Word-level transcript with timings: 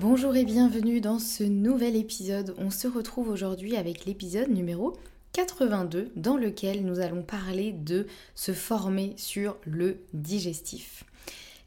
Bonjour 0.00 0.34
et 0.34 0.44
bienvenue 0.44 1.00
dans 1.00 1.20
ce 1.20 1.44
nouvel 1.44 1.94
épisode. 1.94 2.56
On 2.58 2.70
se 2.70 2.88
retrouve 2.88 3.28
aujourd'hui 3.28 3.76
avec 3.76 4.06
l'épisode 4.06 4.48
numéro 4.48 4.96
82 5.32 6.10
dans 6.16 6.36
lequel 6.36 6.84
nous 6.84 6.98
allons 6.98 7.22
parler 7.22 7.70
de 7.70 8.08
se 8.34 8.50
former 8.50 9.14
sur 9.16 9.56
le 9.64 9.98
digestif. 10.12 11.04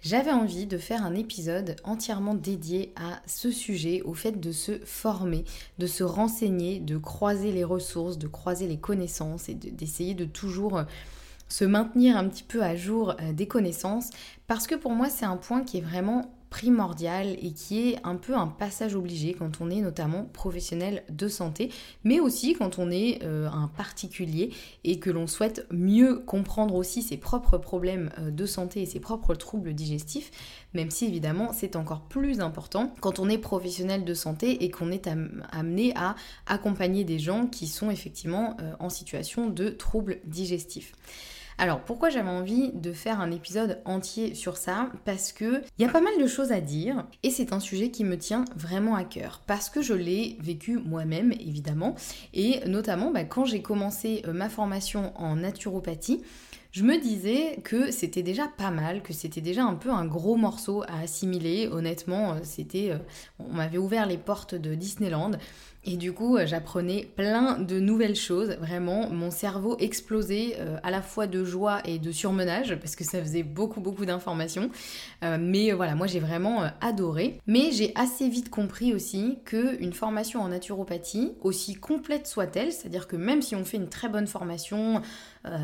J'avais 0.01 0.31
envie 0.31 0.65
de 0.67 0.77
faire 0.77 1.05
un 1.05 1.15
épisode 1.15 1.77
entièrement 1.85 2.35
dédié 2.35 2.91
à 2.97 3.21
ce 3.27 3.49
sujet, 3.49 4.01
au 4.01 4.13
fait 4.13 4.41
de 4.41 4.51
se 4.51 4.77
former, 4.79 5.45
de 5.79 5.87
se 5.87 6.03
renseigner, 6.03 6.79
de 6.79 6.97
croiser 6.97 7.53
les 7.53 7.63
ressources, 7.63 8.17
de 8.17 8.27
croiser 8.27 8.67
les 8.67 8.77
connaissances 8.77 9.47
et 9.47 9.53
d'essayer 9.53 10.15
de, 10.15 10.25
toujours 10.25 10.81
se 11.47 11.63
maintenir 11.63 12.17
un 12.17 12.27
petit 12.27 12.43
peu 12.43 12.61
à 12.61 12.75
jour 12.75 13.15
euh, 13.21 13.31
des 13.31 13.47
connaissances 13.47 14.09
parce 14.47 14.67
que 14.67 14.75
pour 14.75 14.91
moi 14.91 15.09
c'est 15.09 15.25
un 15.25 15.37
point 15.37 15.63
qui 15.63 15.77
est 15.77 15.81
vraiment 15.81 16.29
primordial 16.57 17.37
et 17.39 17.51
qui 17.51 17.89
est 17.89 17.99
un 18.03 18.15
peu 18.15 18.33
un 18.33 18.47
passage 18.47 18.95
obligé 18.95 19.35
quand 19.35 19.61
on 19.61 19.69
est 19.69 19.81
notamment 19.81 20.23
professionnel 20.23 21.03
de 21.07 21.27
santé, 21.27 21.69
mais 22.03 22.19
aussi 22.19 22.55
quand 22.55 22.79
on 22.79 22.89
est 22.89 23.19
euh, 23.21 23.47
un 23.47 23.67
particulier 23.67 24.49
et 24.83 24.97
que 24.97 25.11
l'on 25.11 25.27
souhaite 25.27 25.67
mieux 25.69 26.17
comprendre 26.17 26.73
aussi 26.73 27.03
ses 27.03 27.17
propres 27.17 27.59
problèmes 27.59 28.09
euh, 28.17 28.31
de 28.31 28.47
santé 28.47 28.81
et 28.81 28.87
ses 28.87 28.99
propres 28.99 29.35
troubles 29.35 29.75
digestifs, 29.75 30.31
même 30.73 30.89
si 30.89 31.05
évidemment 31.05 31.53
c'est 31.53 31.75
encore 31.75 32.01
plus 32.01 32.39
important 32.39 32.91
quand 33.01 33.19
on 33.19 33.29
est 33.29 33.37
professionnel 33.37 34.03
de 34.03 34.15
santé 34.15 34.63
et 34.63 34.71
qu'on 34.71 34.91
est 34.91 35.07
amené 35.51 35.93
à 35.95 36.15
accompagner 36.47 37.03
des 37.03 37.19
gens 37.19 37.45
qui 37.45 37.67
sont 37.67 37.91
effectivement 37.91 38.57
euh, 38.61 38.73
en 38.79 38.89
situation 38.89 39.47
de 39.47 39.69
troubles 39.69 40.21
digestifs. 40.25 40.93
Alors 41.59 41.79
pourquoi 41.79 42.09
j'avais 42.09 42.29
envie 42.29 42.71
de 42.73 42.93
faire 42.93 43.19
un 43.19 43.31
épisode 43.31 43.81
entier 43.85 44.35
sur 44.35 44.57
ça? 44.57 44.89
Parce 45.05 45.31
que 45.31 45.63
il 45.77 45.81
y 45.81 45.85
a 45.85 45.91
pas 45.91 46.01
mal 46.01 46.13
de 46.21 46.27
choses 46.27 46.51
à 46.51 46.61
dire 46.61 47.05
et 47.23 47.31
c'est 47.31 47.51
un 47.51 47.59
sujet 47.59 47.89
qui 47.89 48.03
me 48.03 48.17
tient 48.17 48.45
vraiment 48.55 48.95
à 48.95 49.03
cœur. 49.03 49.41
Parce 49.47 49.69
que 49.71 49.81
je 49.81 49.95
l'ai 49.95 50.37
vécu 50.39 50.77
moi-même 50.77 51.31
évidemment 51.31 51.95
et 52.33 52.61
notamment 52.67 53.09
bah, 53.11 53.23
quand 53.23 53.45
j'ai 53.45 53.63
commencé 53.63 54.21
euh, 54.27 54.33
ma 54.33 54.49
formation 54.49 55.13
en 55.19 55.37
naturopathie 55.37 56.21
je 56.71 56.83
me 56.83 56.99
disais 56.99 57.59
que 57.63 57.91
c'était 57.91 58.23
déjà 58.23 58.47
pas 58.47 58.71
mal, 58.71 59.01
que 59.01 59.13
c'était 59.13 59.41
déjà 59.41 59.63
un 59.63 59.75
peu 59.75 59.89
un 59.89 60.05
gros 60.05 60.35
morceau 60.35 60.83
à 60.83 60.99
assimiler. 61.01 61.67
Honnêtement, 61.71 62.33
euh, 62.33 62.39
c'était, 62.43 62.91
euh, 62.91 62.97
on 63.39 63.53
m'avait 63.53 63.77
ouvert 63.77 64.05
les 64.05 64.17
portes 64.17 64.55
de 64.55 64.75
Disneyland 64.75 65.31
et 65.85 65.95
du 65.95 66.11
coup, 66.11 66.35
euh, 66.35 66.45
j'apprenais 66.45 67.07
plein 67.15 67.57
de 67.59 67.79
nouvelles 67.79 68.15
choses. 68.15 68.57
Vraiment, 68.59 69.09
mon 69.09 69.31
cerveau 69.31 69.77
explosait 69.79 70.57
à 70.83 70.91
la 70.91 71.01
fois 71.01 71.27
de 71.27 71.43
joie 71.45 71.81
et 71.85 71.99
de 71.99 72.11
surmenage 72.11 72.75
parce 72.75 72.95
que 72.95 73.03
ça 73.03 73.21
faisait 73.21 73.43
beaucoup, 73.43 73.79
beaucoup 73.79 74.05
d'informations. 74.05 74.69
Mais 75.21 75.71
voilà, 75.71 75.95
moi 75.95 76.07
j'ai 76.07 76.19
vraiment 76.19 76.63
adoré. 76.81 77.39
Mais 77.47 77.71
j'ai 77.71 77.91
assez 77.95 78.27
vite 78.27 78.49
compris 78.49 78.93
aussi 78.93 79.37
qu'une 79.45 79.93
formation 79.93 80.41
en 80.41 80.49
naturopathie, 80.49 81.33
aussi 81.41 81.75
complète 81.75 82.27
soit-elle, 82.27 82.71
c'est-à-dire 82.71 83.07
que 83.07 83.15
même 83.15 83.41
si 83.41 83.55
on 83.55 83.63
fait 83.63 83.77
une 83.77 83.89
très 83.89 84.09
bonne 84.09 84.27
formation, 84.27 85.01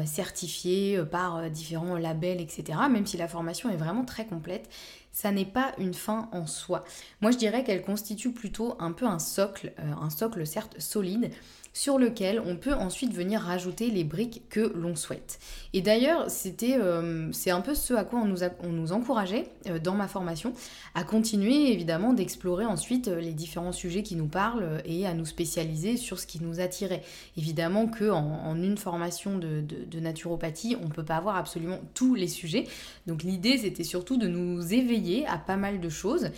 certifiée 0.05 1.03
par 1.09 1.49
différents 1.49 1.97
labels, 1.97 2.41
etc., 2.41 2.79
même 2.89 3.05
si 3.05 3.17
la 3.17 3.27
formation 3.27 3.69
est 3.69 3.75
vraiment 3.75 4.05
très 4.05 4.25
complète, 4.25 4.69
ça 5.13 5.31
n'est 5.31 5.45
pas 5.45 5.71
une 5.77 5.93
fin 5.93 6.27
en 6.33 6.47
soi. 6.47 6.83
Moi, 7.21 7.31
je 7.31 7.37
dirais 7.37 7.63
qu'elle 7.63 7.83
constitue 7.83 8.31
plutôt 8.31 8.75
un 8.79 8.91
peu 8.91 9.05
un 9.05 9.19
socle, 9.19 9.71
euh, 9.79 9.93
un 10.01 10.09
socle 10.09 10.45
certes 10.45 10.79
solide, 10.79 11.31
sur 11.73 11.97
lequel 11.97 12.41
on 12.45 12.55
peut 12.55 12.73
ensuite 12.73 13.13
venir 13.13 13.41
rajouter 13.41 13.89
les 13.89 14.03
briques 14.03 14.43
que 14.49 14.71
l'on 14.75 14.95
souhaite. 14.95 15.39
Et 15.73 15.81
d'ailleurs, 15.81 16.29
c'était, 16.29 16.77
euh, 16.79 17.31
c'est 17.31 17.49
un 17.49 17.61
peu 17.61 17.73
ce 17.73 17.95
à 17.95 18.03
quoi 18.03 18.19
on 18.19 18.69
nous, 18.69 18.93
encourageait 18.93 19.47
euh, 19.67 19.79
dans 19.79 19.95
ma 19.95 20.07
formation, 20.07 20.53
à 20.93 21.03
continuer 21.03 21.73
évidemment 21.73 22.13
d'explorer 22.13 22.65
ensuite 22.65 23.07
euh, 23.07 23.19
les 23.19 23.33
différents 23.33 23.71
sujets 23.71 24.03
qui 24.03 24.15
nous 24.15 24.27
parlent 24.27 24.81
et 24.85 25.07
à 25.07 25.15
nous 25.15 25.25
spécialiser 25.25 25.97
sur 25.97 26.19
ce 26.19 26.27
qui 26.27 26.41
nous 26.43 26.59
attirait. 26.59 27.01
Évidemment 27.37 27.87
que 27.87 28.09
en, 28.11 28.55
une 28.55 28.77
formation 28.77 29.39
de, 29.39 29.65
naturopathie, 29.99 30.77
on 30.79 30.85
ne 30.85 30.91
peut 30.91 31.03
pas 31.03 31.15
avoir 31.15 31.37
absolument 31.37 31.79
tous 31.95 32.13
les 32.13 32.27
sujets. 32.27 32.65
Donc 33.07 33.23
l'idée, 33.23 33.57
c'était 33.57 33.83
surtout 33.83 34.17
de 34.17 34.27
nous 34.27 34.73
éveiller 34.73 35.25
à 35.25 35.37
pas 35.37 35.57
mal 35.57 35.79
de 35.79 35.89
choses. 35.89 36.29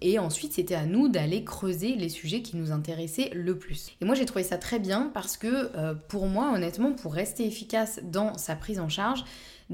et 0.00 0.18
ensuite, 0.18 0.52
c'était 0.52 0.74
à 0.74 0.86
nous 0.86 1.08
d'aller 1.08 1.44
creuser 1.44 1.96
les 1.96 2.08
sujets 2.08 2.42
qui 2.42 2.56
nous 2.56 2.70
intéressaient 2.70 3.30
le 3.34 3.56
plus. 3.58 3.92
Moi 4.12 4.18
j'ai 4.18 4.26
trouvé 4.26 4.44
ça 4.44 4.58
très 4.58 4.78
bien 4.78 5.10
parce 5.14 5.38
que 5.38 5.74
euh, 5.74 5.94
pour 5.94 6.26
moi 6.26 6.52
honnêtement 6.52 6.92
pour 6.92 7.14
rester 7.14 7.46
efficace 7.46 7.98
dans 8.02 8.36
sa 8.36 8.54
prise 8.54 8.78
en 8.78 8.90
charge 8.90 9.24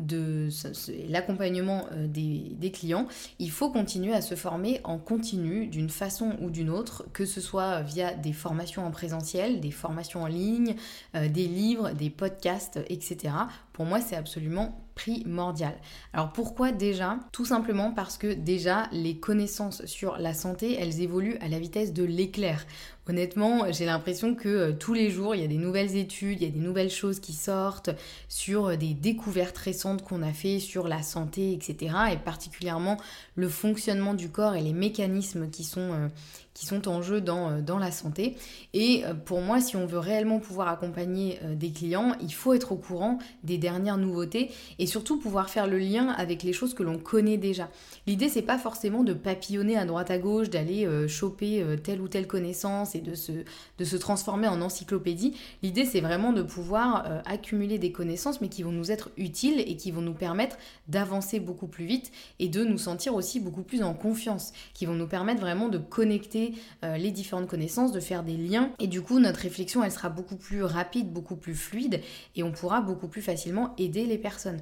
de 0.06 0.48
l'accompagnement 1.08 1.86
euh, 1.92 2.06
des, 2.06 2.70
clients, 2.70 3.06
il 3.38 3.50
faut 3.50 3.70
continuer 3.70 4.12
à 4.12 4.20
se 4.20 4.34
former 4.34 4.80
en 4.84 4.98
continu 4.98 5.66
d'une 5.66 5.90
façon 5.90 6.36
ou 6.40 6.50
d'une 6.50 6.70
autre, 6.70 7.06
que 7.12 7.24
ce 7.24 7.40
soit 7.40 7.80
via 7.80 8.14
des 8.14 8.32
formations 8.32 8.84
en 8.84 8.90
présentiel, 8.90 9.60
des 9.60 9.70
formations 9.70 10.22
en 10.22 10.26
ligne, 10.26 10.74
euh, 11.14 11.28
des 11.28 11.46
livres, 11.46 11.90
des 11.92 12.10
podcasts, 12.10 12.78
etc. 12.88 13.34
Pour 13.72 13.86
moi, 13.86 14.00
c'est 14.00 14.16
absolument 14.16 14.84
primordial. 14.98 15.74
Alors 16.12 16.32
pourquoi 16.32 16.72
déjà? 16.72 17.20
Tout 17.30 17.44
simplement 17.44 17.92
parce 17.92 18.18
que 18.18 18.32
déjà 18.32 18.88
les 18.90 19.18
connaissances 19.18 19.86
sur 19.86 20.18
la 20.18 20.34
santé, 20.34 20.76
elles 20.78 21.00
évoluent 21.00 21.38
à 21.40 21.46
la 21.46 21.60
vitesse 21.60 21.92
de 21.92 22.02
l'éclair. 22.02 22.66
Honnêtement, 23.08 23.72
j'ai 23.72 23.86
l'impression 23.86 24.34
que 24.34 24.48
euh, 24.48 24.72
tous 24.72 24.92
les 24.92 25.10
jours, 25.10 25.34
il 25.34 25.40
y 25.40 25.44
a 25.44 25.48
des 25.48 25.56
nouvelles 25.56 25.96
études, 25.96 26.42
il 26.42 26.46
y 26.46 26.50
a 26.50 26.52
des 26.52 26.58
nouvelles 26.58 26.90
choses 26.90 27.20
qui 27.20 27.32
sortent 27.32 27.90
sur 28.28 28.76
des 28.76 28.92
découvertes 28.92 29.56
récentes 29.56 29.87
qu'on 29.96 30.22
a 30.22 30.32
fait 30.32 30.60
sur 30.60 30.88
la 30.88 31.02
santé, 31.02 31.52
etc. 31.52 31.94
Et 32.12 32.16
particulièrement 32.16 32.96
le 33.34 33.48
fonctionnement 33.48 34.14
du 34.14 34.30
corps 34.30 34.54
et 34.54 34.60
les 34.60 34.72
mécanismes 34.72 35.50
qui 35.50 35.64
sont, 35.64 35.92
euh, 35.92 36.08
qui 36.58 36.66
sont 36.66 36.88
en 36.88 37.02
jeu 37.02 37.20
dans, 37.20 37.62
dans 37.62 37.78
la 37.78 37.92
santé. 37.92 38.36
Et 38.74 39.04
pour 39.26 39.40
moi, 39.40 39.60
si 39.60 39.76
on 39.76 39.86
veut 39.86 40.00
réellement 40.00 40.40
pouvoir 40.40 40.66
accompagner 40.66 41.38
des 41.54 41.70
clients, 41.70 42.16
il 42.20 42.34
faut 42.34 42.52
être 42.52 42.72
au 42.72 42.76
courant 42.76 43.20
des 43.44 43.58
dernières 43.58 43.96
nouveautés 43.96 44.50
et 44.80 44.88
surtout 44.88 45.20
pouvoir 45.20 45.50
faire 45.50 45.68
le 45.68 45.78
lien 45.78 46.08
avec 46.08 46.42
les 46.42 46.52
choses 46.52 46.74
que 46.74 46.82
l'on 46.82 46.98
connaît 46.98 47.36
déjà. 47.36 47.70
L'idée, 48.08 48.28
c'est 48.28 48.42
pas 48.42 48.58
forcément 48.58 49.04
de 49.04 49.12
papillonner 49.12 49.76
à 49.76 49.84
droite 49.84 50.10
à 50.10 50.18
gauche, 50.18 50.50
d'aller 50.50 50.88
choper 51.06 51.64
telle 51.84 52.00
ou 52.00 52.08
telle 52.08 52.26
connaissance 52.26 52.96
et 52.96 53.00
de 53.00 53.14
se, 53.14 53.30
de 53.78 53.84
se 53.84 53.96
transformer 53.96 54.48
en 54.48 54.60
encyclopédie. 54.60 55.36
L'idée, 55.62 55.84
c'est 55.84 56.00
vraiment 56.00 56.32
de 56.32 56.42
pouvoir 56.42 57.22
accumuler 57.24 57.78
des 57.78 57.92
connaissances, 57.92 58.40
mais 58.40 58.48
qui 58.48 58.64
vont 58.64 58.72
nous 58.72 58.90
être 58.90 59.10
utiles 59.16 59.60
et 59.60 59.76
qui 59.76 59.92
vont 59.92 60.02
nous 60.02 60.12
permettre 60.12 60.56
d'avancer 60.88 61.38
beaucoup 61.38 61.68
plus 61.68 61.84
vite 61.84 62.10
et 62.40 62.48
de 62.48 62.64
nous 62.64 62.78
sentir 62.78 63.14
aussi 63.14 63.38
beaucoup 63.38 63.62
plus 63.62 63.84
en 63.84 63.94
confiance, 63.94 64.52
qui 64.74 64.86
vont 64.86 64.94
nous 64.94 65.06
permettre 65.06 65.40
vraiment 65.40 65.68
de 65.68 65.78
connecter 65.78 66.47
euh, 66.84 66.96
les 66.96 67.10
différentes 67.10 67.48
connaissances, 67.48 67.92
de 67.92 68.00
faire 68.00 68.22
des 68.22 68.36
liens 68.36 68.70
et 68.78 68.86
du 68.86 69.02
coup 69.02 69.18
notre 69.18 69.40
réflexion 69.40 69.82
elle 69.82 69.92
sera 69.92 70.08
beaucoup 70.08 70.36
plus 70.36 70.62
rapide, 70.62 71.12
beaucoup 71.12 71.36
plus 71.36 71.54
fluide 71.54 72.00
et 72.36 72.42
on 72.42 72.52
pourra 72.52 72.80
beaucoup 72.80 73.08
plus 73.08 73.22
facilement 73.22 73.74
aider 73.78 74.06
les 74.06 74.18
personnes. 74.18 74.60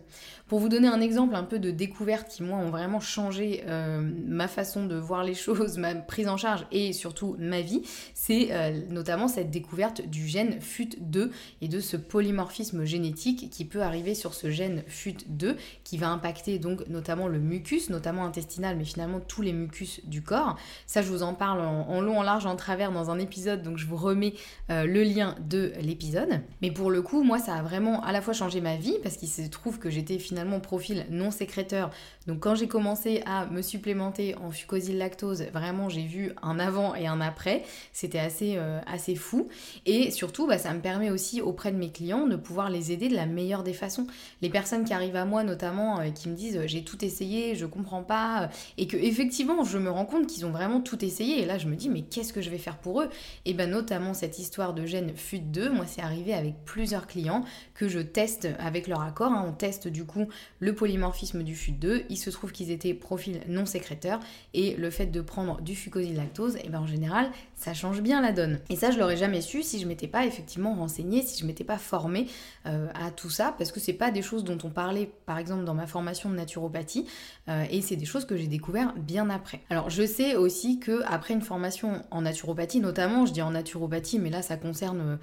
Pour 0.49 0.61
vous 0.61 0.69
donner 0.69 0.89
un 0.89 1.01
exemple 1.01 1.35
un 1.35 1.43
peu 1.43 1.59
de 1.59 1.71
découvertes 1.71 2.29
qui 2.29 2.43
moi 2.43 2.59
ont 2.59 2.71
vraiment 2.71 3.01
changé 3.01 3.65
euh, 3.67 4.01
ma 4.27 4.49
façon 4.49 4.87
de 4.87 4.97
voir 4.97 5.25
les 5.25 5.35
choses, 5.47 5.79
ma 5.79 5.95
prise 5.95 6.29
en 6.29 6.37
charge 6.37 6.67
et 6.73 6.93
surtout 6.93 7.37
ma 7.39 7.61
vie, 7.61 7.83
c'est 8.15 8.49
euh, 8.51 8.81
notamment 8.91 9.29
cette 9.29 9.51
découverte 9.51 10.03
du 10.07 10.27
gène 10.27 10.59
FUT2 10.59 11.31
et 11.61 11.69
de 11.69 11.81
ce 11.81 11.97
polymorphisme 11.97 12.85
génétique 12.85 13.51
qui 13.51 13.65
peut 13.65 13.83
arriver 13.83 14.15
sur 14.15 14.35
ce 14.35 14.51
gène 14.51 14.83
FUT2 14.89 15.57
qui 15.85 15.99
va 15.99 16.09
impacter 16.09 16.59
donc 16.59 16.87
notamment 16.89 17.29
le 17.29 17.39
mucus, 17.39 17.91
notamment 17.91 18.25
intestinal, 18.25 18.77
mais 18.77 18.85
finalement 18.85 19.21
tous 19.21 19.43
les 19.43 19.53
mucus 19.53 20.01
du 20.05 20.23
corps. 20.23 20.57
Ça, 20.87 21.03
je 21.03 21.09
vous 21.09 21.23
en 21.23 21.35
parle 21.35 21.61
en, 21.61 21.76
long, 22.01 22.19
en 22.19 22.23
large, 22.23 22.47
en 22.47 22.57
travers 22.57 22.93
dans 22.93 23.11
un 23.11 23.19
épisode, 23.19 23.63
donc 23.63 23.79
je 23.79 23.87
vous 23.87 23.97
remets 23.97 24.35
euh, 24.71 24.85
le 24.85 25.03
lien 25.03 25.37
de 25.41 25.73
l'épisode. 25.81 26.41
Mais 26.63 26.71
pour 26.71 26.91
le 26.91 27.03
coup, 27.03 27.23
moi, 27.23 27.39
ça 27.39 27.55
a 27.55 27.63
vraiment 27.63 28.03
à 28.03 28.13
la 28.13 28.21
fois 28.21 28.35
changé 28.35 28.61
ma 28.61 28.77
vie 28.77 28.97
parce 29.03 29.17
qu'il 29.17 29.29
se 29.29 29.43
trouve 29.43 29.79
que 29.79 29.91
j'étais 29.91 30.19
finalement 30.19 30.61
profil 30.61 31.07
non 31.11 31.31
sécréteur. 31.31 31.91
Donc 32.27 32.41
quand 32.41 32.55
j'ai 32.55 32.69
commencé 32.69 33.23
à 33.27 33.47
me 33.47 33.63
supplémenter 33.63 34.35
en 34.37 34.51
fucosyl 34.51 34.99
lactose, 34.99 35.45
vraiment 35.53 35.89
j'ai 35.89 36.05
vu 36.05 36.33
un 36.43 36.59
avant 36.59 36.95
et 36.95 37.07
un 37.07 37.21
après. 37.21 37.63
C'était 37.93 38.19
assez, 38.19 38.55
euh, 38.57 38.81
assez 38.87 39.15
fou. 39.15 39.49
Et 39.85 40.11
surtout, 40.11 40.47
bah, 40.47 40.59
ça 40.59 40.73
me 40.75 40.81
permet 40.81 41.11
aussi 41.11 41.41
auprès 41.41 41.73
de 41.73 41.77
mes 41.77 41.91
clients 41.91 42.27
de 42.27 42.37
pouvoir 42.37 42.71
les 42.71 42.93
aider 42.93 43.09
de 43.09 43.15
la 43.15 43.27
meilleure 43.27 43.63
des 43.63 43.73
façons. 43.73 44.07
Les 44.43 44.51
personnes 44.51 44.85
qui 44.85 44.93
arrivent 44.93 45.17
à 45.17 45.25
moi 45.25 45.45
notamment 45.45 46.01
euh, 46.01 46.11
qui 46.11 46.29
me 46.29 46.35
disent 46.35 46.61
j'ai 46.67 46.83
tout 46.83 47.05
essayé, 47.05 47.55
je 47.55 47.67
comprends 47.67 48.03
pas, 48.03 48.51
et 48.79 48.87
que 48.87 48.97
effectivement 48.97 49.65
je 49.65 49.79
me 49.79 49.91
rends 49.91 50.05
compte 50.05 50.27
qu'ils 50.27 50.47
ont 50.47 50.51
vraiment 50.51 50.81
tout 50.81 51.05
essayé. 51.05 51.43
Et 51.43 51.47
là 51.47 51.59
je 51.59 51.66
me 51.67 51.77
dis 51.77 51.89
mais 51.89 52.03
qu'est-ce 52.03 52.33
que 52.33 52.41
je 52.41 52.51
vais 52.51 52.59
faire 52.59 52.79
pour 52.79 53.03
eux? 53.03 53.09
Et 53.45 53.55
bien 53.55 53.67
notamment 53.67 54.15
cette 54.15 54.39
histoire 54.39 54.75
de 54.75 54.87
gène 54.87 55.13
FUT2, 55.13 55.71
moi 55.71 55.85
c'est 55.87 56.03
arrivé 56.03 56.35
avec 56.35 56.55
plusieurs 56.65 57.07
clients 57.07 57.45
que 57.75 57.89
je 57.89 57.99
teste 57.99 58.49
avec 58.59 58.87
leur 58.87 59.03
accord. 59.03 59.33
Hein. 59.33 59.45
On 59.49 59.53
teste 59.53 59.89
du 59.89 60.05
coup 60.05 60.29
le 60.61 60.75
polymorphisme 60.75 61.43
du 61.43 61.55
FUT2. 61.55 62.05
Il 62.09 62.17
se 62.17 62.31
trouve 62.31 62.53
qu'ils 62.53 62.71
étaient 62.71 62.95
profil 62.95 63.41
non 63.49 63.67
sécréteur 63.67 64.21
et 64.55 64.75
le 64.77 64.91
fait 64.91 65.07
de 65.07 65.21
prendre 65.21 65.61
du 65.61 65.75
fucosyl-lactose, 65.75 66.57
et 66.65 66.69
ben 66.69 66.81
en 66.81 66.87
général 66.87 67.31
ça 67.57 67.75
change 67.75 68.03
bien 68.03 68.21
la 68.21 68.33
donne. 68.33 68.61
Et 68.71 68.77
ça 68.77 68.91
je 68.91 68.99
l'aurais 68.99 69.17
jamais 69.17 69.41
su 69.41 69.63
si 69.63 69.81
je 69.81 69.87
m'étais 69.87 70.07
pas 70.07 70.27
effectivement 70.27 70.75
renseignée, 70.75 71.23
si 71.23 71.41
je 71.41 71.47
m'étais 71.47 71.65
pas 71.65 71.79
formée 71.79 72.27
euh, 72.67 72.87
à 72.95 73.11
tout 73.11 73.31
ça, 73.31 73.55
parce 73.59 73.73
que 73.73 73.81
c'est 73.81 73.95
pas 73.95 74.11
des 74.11 74.23
choses 74.23 74.45
dont 74.45 74.59
on 74.63 74.71
parlait 74.71 75.11
par 75.25 75.39
exemple 75.39 75.65
dans 75.65 75.75
ma 75.75 75.87
formation 75.87 76.31
de 76.31 76.37
naturopathie, 76.37 77.07
euh, 77.49 77.65
et 77.71 77.81
c'est 77.81 77.97
des 77.97 78.05
choses 78.05 78.27
que 78.27 78.37
j'ai 78.37 78.47
découvert 78.47 78.95
bien 78.97 79.31
après. 79.31 79.63
Alors 79.71 79.91
je 79.91 80.07
sais 80.07 80.37
aussi 80.37 80.79
que 80.79 81.03
après 81.07 81.35
une 81.35 81.43
formation 81.43 82.05
en 82.11 82.23
naturopathie, 82.23 82.81
notamment, 82.81 83.27
je 83.27 83.33
dis 83.33 83.43
en 83.43 83.51
naturopathie, 83.51 84.19
mais 84.19 84.31
là 84.31 84.43
ça 84.43 84.57
concerne 84.57 85.01
euh, 85.01 85.17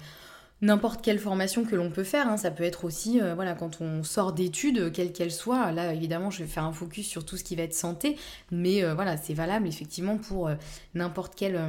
n'importe 0.64 1.02
quelle 1.02 1.18
formation 1.18 1.64
que 1.64 1.76
l'on 1.76 1.90
peut 1.90 2.04
faire. 2.04 2.28
Hein. 2.28 2.36
Ça 2.36 2.50
peut 2.50 2.64
être 2.64 2.84
aussi, 2.84 3.20
euh, 3.20 3.34
voilà, 3.34 3.54
quand 3.54 3.80
on 3.80 4.02
sort 4.02 4.32
d'études, 4.32 4.92
quelles 4.92 5.12
qu'elles 5.12 5.32
soient. 5.32 5.72
Là, 5.72 5.92
évidemment, 5.92 6.30
je 6.30 6.40
vais 6.40 6.48
faire 6.48 6.64
un 6.64 6.72
focus 6.72 7.06
sur 7.06 7.24
tout 7.24 7.36
ce 7.36 7.44
qui 7.44 7.56
va 7.56 7.62
être 7.62 7.74
santé, 7.74 8.16
mais 8.50 8.82
voilà, 8.94 9.16
c'est 9.16 9.34
valable 9.34 9.66
effectivement 9.66 10.16
pour 10.16 10.50
n'importe 10.94 11.34
quelle, 11.34 11.60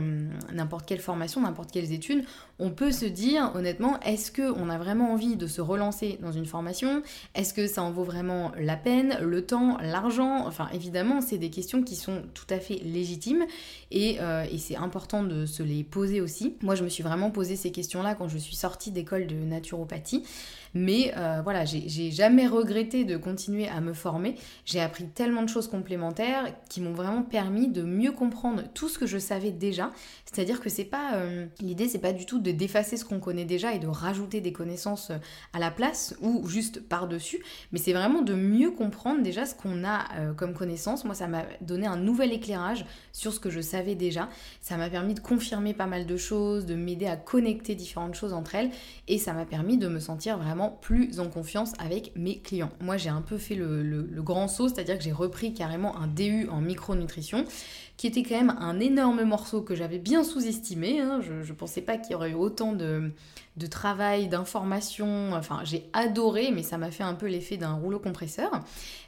n'importe 0.53 0.85
quelle 0.85 0.99
formation, 0.99 1.41
n'importe 1.41 1.71
quelles 1.71 1.91
études 1.91 2.25
on 2.59 2.69
peut 2.69 2.91
se 2.91 3.05
dire 3.05 3.51
honnêtement, 3.53 3.99
est-ce 4.01 4.31
qu'on 4.31 4.69
a 4.69 4.77
vraiment 4.77 5.11
envie 5.11 5.35
de 5.35 5.47
se 5.47 5.61
relancer 5.61 6.17
dans 6.21 6.31
une 6.31 6.45
formation? 6.45 7.01
Est-ce 7.33 7.53
que 7.53 7.67
ça 7.67 7.83
en 7.83 7.91
vaut 7.91 8.03
vraiment 8.03 8.51
la 8.57 8.77
peine, 8.77 9.17
le 9.21 9.45
temps, 9.45 9.77
l'argent? 9.81 10.45
Enfin 10.47 10.69
évidemment, 10.73 11.21
c'est 11.21 11.37
des 11.37 11.49
questions 11.49 11.83
qui 11.83 11.95
sont 11.95 12.23
tout 12.33 12.45
à 12.49 12.59
fait 12.59 12.75
légitimes 12.75 13.45
et, 13.91 14.17
euh, 14.21 14.45
et 14.49 14.57
c'est 14.57 14.77
important 14.77 15.23
de 15.23 15.45
se 15.45 15.63
les 15.63 15.83
poser 15.83 16.21
aussi. 16.21 16.55
Moi, 16.61 16.75
je 16.75 16.83
me 16.83 16.89
suis 16.89 17.03
vraiment 17.03 17.29
posé 17.29 17.55
ces 17.55 17.71
questions-là 17.71 18.15
quand 18.15 18.29
je 18.29 18.37
suis 18.37 18.55
sortie 18.55 18.84
d'école 18.91 19.27
de 19.27 19.35
naturopathie. 19.35 20.23
Mais 20.75 21.13
euh, 21.15 21.39
voilà, 21.41 21.63
j'ai 21.63 22.11
jamais 22.11 22.47
regretté 22.47 23.05
de 23.05 23.15
continuer 23.15 23.67
à 23.69 23.79
me 23.79 23.93
former. 23.93 24.35
J'ai 24.65 24.81
appris 24.81 25.07
tellement 25.07 25.41
de 25.41 25.47
choses 25.47 25.69
complémentaires 25.69 26.53
qui 26.69 26.81
m'ont 26.81 26.93
vraiment 26.93 27.23
permis 27.23 27.69
de 27.69 27.81
mieux 27.81 28.11
comprendre 28.11 28.63
tout 28.73 28.89
ce 28.89 28.99
que 28.99 29.07
je 29.07 29.17
savais 29.17 29.51
déjà. 29.51 29.91
C'est-à-dire 30.25 30.59
que 30.59 30.69
c'est 30.69 30.83
pas 30.83 31.15
euh, 31.15 31.45
l'idée, 31.61 31.87
c'est 31.87 31.99
pas 31.99 32.11
du 32.11 32.25
tout 32.25 32.39
de 32.39 32.51
d'effacer 32.51 32.97
ce 32.97 33.05
qu'on 33.05 33.21
connaît 33.21 33.45
déjà 33.45 33.73
et 33.73 33.79
de 33.79 33.87
rajouter 33.87 34.41
des 34.41 34.51
connaissances 34.51 35.11
euh, 35.11 35.17
à 35.53 35.59
la 35.59 35.71
place 35.71 36.13
ou 36.21 36.45
juste 36.47 36.81
par-dessus, 36.81 37.41
mais 37.71 37.79
c'est 37.79 37.93
vraiment 37.93 38.21
de 38.21 38.33
mieux 38.33 38.71
comprendre 38.71 39.23
déjà 39.23 39.45
ce 39.45 39.55
qu'on 39.55 39.85
a 39.85 40.05
comme 40.35 40.53
connaissance. 40.53 41.05
Moi, 41.05 41.15
ça 41.15 41.27
m'a 41.27 41.43
donné 41.61 41.87
un 41.87 41.95
nouvel 41.95 42.33
éclairage 42.33 42.85
sur 43.13 43.33
ce 43.33 43.39
que 43.39 43.49
je 43.49 43.61
savais 43.61 43.95
déjà. 43.95 44.27
Ça 44.59 44.75
m'a 44.75 44.89
permis 44.89 45.13
de 45.13 45.19
confirmer 45.21 45.73
pas 45.73 45.85
mal 45.85 46.05
de 46.05 46.17
choses, 46.17 46.65
de 46.65 46.75
m'aider 46.75 47.07
à 47.07 47.15
connecter 47.15 47.75
différentes 47.75 48.15
choses 48.15 48.33
entre 48.33 48.55
elles 48.55 48.71
et 49.07 49.17
ça 49.17 49.33
m'a 49.33 49.45
permis 49.45 49.77
de 49.77 49.87
me 49.87 49.99
sentir 49.99 50.37
vraiment 50.37 50.64
plus 50.69 51.19
en 51.19 51.29
confiance 51.29 51.73
avec 51.79 52.11
mes 52.15 52.39
clients. 52.39 52.71
Moi, 52.81 52.97
j'ai 52.97 53.09
un 53.09 53.21
peu 53.21 53.37
fait 53.37 53.55
le, 53.55 54.07
grand 54.21 54.47
saut, 54.47 54.69
c'est-à-dire 54.69 54.97
que 54.97 55.03
j'ai 55.03 55.11
repris 55.11 55.53
carrément 55.53 55.97
un 55.97 56.07
DU 56.07 56.47
en 56.49 56.61
micronutrition 56.61 57.45
qui 57.97 58.07
était 58.07 58.23
quand 58.23 58.35
même 58.35 58.55
un 58.59 58.79
énorme 58.79 59.23
morceau 59.23 59.61
que 59.61 59.75
j'avais 59.75 59.99
bien 59.99 60.23
sous-estimé. 60.23 60.99
Hein. 60.99 61.21
Je 61.21 61.33
ne 61.33 61.57
pensais 61.57 61.81
pas 61.81 61.97
qu'il 61.97 62.11
y 62.11 62.15
aurait 62.15 62.31
eu 62.31 62.35
autant 62.35 62.73
de, 62.73 63.11
travail, 63.69 64.27
d'information. 64.27 65.33
Enfin, 65.33 65.61
j'ai 65.63 65.89
adoré, 65.93 66.51
mais 66.51 66.63
ça 66.63 66.77
m'a 66.77 66.91
fait 66.91 67.03
un 67.03 67.13
peu 67.13 67.27
l'effet 67.27 67.57
d'un 67.57 67.73
rouleau 67.73 67.99
compresseur. 67.99 68.51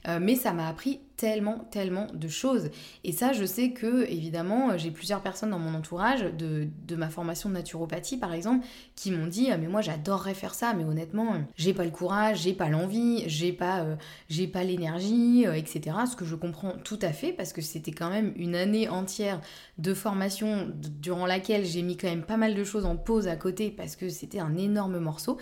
Euh, 0.07 0.19
mais 0.21 0.35
ça 0.35 0.53
m'a 0.53 0.67
appris 0.67 1.01
tellement, 1.17 1.67
tellement 1.71 2.07
de 2.13 2.27
choses. 2.27 2.69
Et 3.03 3.11
ça, 3.11 3.33
je 3.33 3.43
sais 3.43 3.71
que, 3.71 4.05
évidemment, 4.09 4.77
j'ai 4.77 4.91
plusieurs 4.91 5.21
personnes 5.21 5.49
dans 5.49 5.59
mon 5.59 5.73
entourage 5.73 6.21
de, 6.21 6.69
ma 6.95 7.09
formation 7.09 7.49
de 7.49 7.55
naturopathie, 7.55 8.17
par 8.17 8.33
exemple, 8.33 8.65
qui 8.95 9.11
m'ont 9.11 9.25
dit 9.25 9.49
ah, 9.51 9.57
Mais 9.57 9.67
moi, 9.67 9.81
j'adorerais 9.81 10.35
faire 10.35 10.53
ça, 10.53 10.73
mais 10.73 10.85
honnêtement, 10.85 11.33
j'ai 11.56 11.73
pas 11.73 11.83
le 11.83 11.91
courage, 11.91 12.44
j'ai 12.44 12.53
pas 12.53 12.69
l'envie, 12.69 13.23
j'ai 13.27 13.51
pas, 13.51 13.81
euh, 13.81 14.47
pas 14.53 14.63
l'énergie, 14.63 15.45
euh, 15.45 15.53
etc. 15.53 15.97
Ce 16.09 16.15
que 16.15 16.23
je 16.23 16.35
comprends 16.35 16.73
tout 16.83 16.99
à 17.01 17.11
fait, 17.11 17.33
parce 17.33 17.51
que 17.51 17.61
c'était 17.61 17.91
quand 17.91 18.09
même 18.09 18.31
une 18.35 18.56
année 18.56 18.76
entière 18.87 19.41
de 19.77 19.93
formation 19.93 20.71
durant 21.01 21.25
laquelle 21.25 21.65
j'ai 21.65 21.81
mis 21.81 21.97
quand 21.97 22.07
même 22.07 22.23
pas 22.23 22.37
mal 22.37 22.53
de 22.53 22.63
choses 22.63 22.85
en 22.85 22.95
pause 22.95 23.27
à 23.27 23.35
côté, 23.35 23.71
parce 23.71 23.95
que 23.95 24.09
c'était 24.09 24.39
un 24.39 24.55
énorme 24.57 24.99
morceau. 24.99 25.37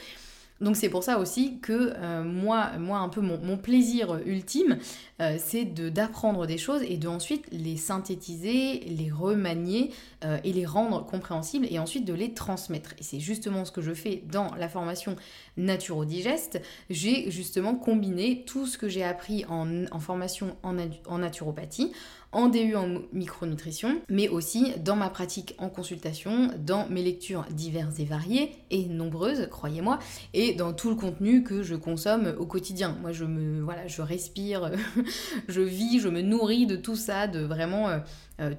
Donc 0.61 0.77
c'est 0.77 0.89
pour 0.89 1.03
ça 1.03 1.19
aussi 1.19 1.59
que 1.59 1.93
euh, 1.95 2.23
moi, 2.23 2.77
moi, 2.79 2.99
un 2.99 3.09
peu 3.09 3.19
mon, 3.19 3.57
plaisir 3.57 4.19
ultime, 4.25 4.77
euh, 5.21 5.35
c'est 5.37 5.65
d'apprendre 5.65 6.47
des 6.47 6.57
choses 6.57 6.81
et 6.83 6.97
de 6.97 7.07
ensuite 7.07 7.45
les 7.51 7.75
synthétiser, 7.75 8.79
les 8.79 9.11
remanier 9.11 9.91
euh, 10.25 10.37
et 10.43 10.51
les 10.51 10.65
rendre 10.65 11.05
compréhensibles 11.05 11.67
et 11.69 11.79
ensuite 11.79 12.03
de 12.03 12.13
les 12.13 12.33
transmettre. 12.33 12.93
Et 12.99 13.03
c'est 13.03 13.19
justement 13.19 13.63
ce 13.63 13.71
que 13.71 13.81
je 13.81 13.93
fais 13.93 14.23
dans 14.31 14.53
la 14.55 14.67
formation 14.67 15.15
Naturodigest. 15.57 16.61
J'ai 16.89 17.29
justement 17.31 17.75
combiné 17.75 18.43
tout 18.45 18.65
ce 18.65 18.77
que 18.77 18.89
j'ai 18.89 19.03
appris 19.03 19.45
en, 19.47 19.99
formation 19.99 20.57
en, 20.63 20.75
en 21.07 21.17
naturopathie 21.19 21.91
en 22.35 22.49
DU 22.49 22.75
en 22.75 23.01
micronutrition, 23.13 24.01
mais 24.09 24.27
aussi 24.27 24.73
dans 24.83 24.97
ma 24.97 25.09
pratique 25.09 25.55
en 25.57 25.69
consultation, 25.69 26.49
dans 26.59 26.85
mes 26.89 27.01
lectures 27.01 27.45
diverses 27.49 27.97
et 27.99 28.03
variées 28.03 28.51
et 28.71 28.87
nombreuses, 28.87 29.47
croyez-moi, 29.49 29.99
et 30.33 30.53
dans 30.53 30.73
tout 30.73 30.89
le 30.89 30.97
contenu 30.97 31.43
que 31.43 31.63
je 31.63 31.75
consomme 31.75 32.35
au 32.37 32.45
quotidien. 32.45 32.97
Moi, 33.01 33.13
je 33.13 33.23
me 33.23 33.61
voilà, 33.61 33.87
je 33.87 34.01
respire, 34.01 34.69
je 35.47 35.61
vis, 35.61 36.01
je 36.01 36.09
me 36.09 36.21
nourris 36.21 36.65
de 36.65 36.75
tout 36.75 36.97
ça, 36.97 37.27
de 37.27 37.39
vraiment 37.39 37.87
euh, 37.87 37.99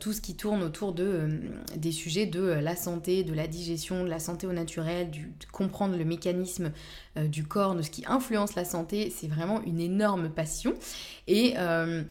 tout 0.01 0.13
ce 0.13 0.21
qui 0.21 0.37
tourne 0.37 0.63
autour 0.63 0.93
de, 0.93 1.05
euh, 1.05 1.29
des 1.77 1.93
sujets 1.93 2.27
de 2.27 2.41
la 2.41 2.77
santé, 2.77 3.25
de 3.25 3.35
la 3.35 3.47
digestion, 3.47 4.05
de 4.05 4.09
la 4.09 4.19
santé 4.19 4.47
au 4.47 4.53
naturel, 4.53 5.11
du, 5.11 5.33
de 5.39 5.47
comprendre 5.53 5.97
le 5.97 6.05
mécanisme 6.05 6.73
du 7.17 7.45
corps, 7.45 7.75
de 7.75 7.81
ce 7.81 7.91
qui 7.91 8.05
influence 8.07 8.57
la 8.57 8.67
santé, 8.67 9.11
c'est 9.15 9.27
vraiment 9.27 9.63
une 9.63 9.81
énorme 9.81 10.29
passion. 10.29 10.75
Et 11.27 11.55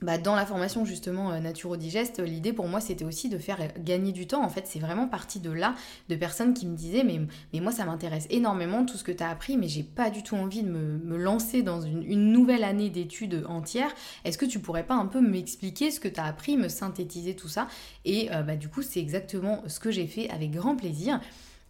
bah, 0.01 0.17
dans 0.17 0.34
la 0.34 0.48
formation 0.48 0.84
justement 0.84 1.39
Naturodigest, 1.39 2.19
l'idée 2.19 2.53
pour 2.53 2.67
moi 2.67 2.79
c'était 2.79 3.05
aussi 3.05 3.29
de 3.29 3.38
faire 3.38 3.60
gagner 3.79 4.12
du 4.13 4.25
temps. 4.25 4.43
En 4.43 4.50
fait, 4.50 4.65
c'est 4.65 4.79
vraiment 4.79 5.07
parti 5.07 5.39
de 5.39 5.51
là, 5.51 5.75
de 6.10 6.15
personnes 6.15 6.55
qui 6.55 6.65
me 6.65 6.75
disaient 6.75 7.03
mais, 7.03 7.22
mais 7.53 7.60
moi 7.60 7.72
ça 7.72 7.86
m'intéresse 7.86 8.25
énormément 8.31 8.84
tout 8.84 8.98
ce 8.98 9.03
que 9.03 9.12
tu 9.12 9.22
as 9.22 9.29
appris, 9.29 9.57
mais 9.57 9.67
j'ai 9.67 9.84
pas 9.84 10.10
du 10.10 10.24
tout 10.24 10.36
envie 10.36 10.63
de 10.63 10.69
me, 10.69 10.98
me 10.98 11.17
lancer 11.17 11.62
dans 11.62 11.81
une, 11.81 12.01
une 12.03 12.31
nouvelle 12.31 12.63
année 12.63 12.89
d'études 12.89 13.45
entière. 13.48 13.93
Est-ce 14.24 14.39
que 14.39 14.45
tu 14.45 14.57
pourrais 14.60 14.88
pas 14.88 14.95
un 14.95 15.05
peu 15.05 15.22
m'expliquer 15.22 15.91
ce 15.91 16.00
que 16.00 16.07
tu 16.07 16.19
as 16.19 16.25
appris, 16.25 16.57
me 16.57 16.67
synthétiser 16.67 17.36
tout 17.36 17.48
ça? 17.48 17.55
Et 18.06 18.30
bah, 18.30 18.56
du 18.56 18.70
coup, 18.70 18.82
c'est 18.82 19.00
exactement 19.00 19.64
ce 19.68 19.80
que 19.80 19.92
j'ai 19.92 20.08
fait 20.08 20.30
avec 20.30 20.52
grand 20.52 20.76
plaisir 20.76 21.20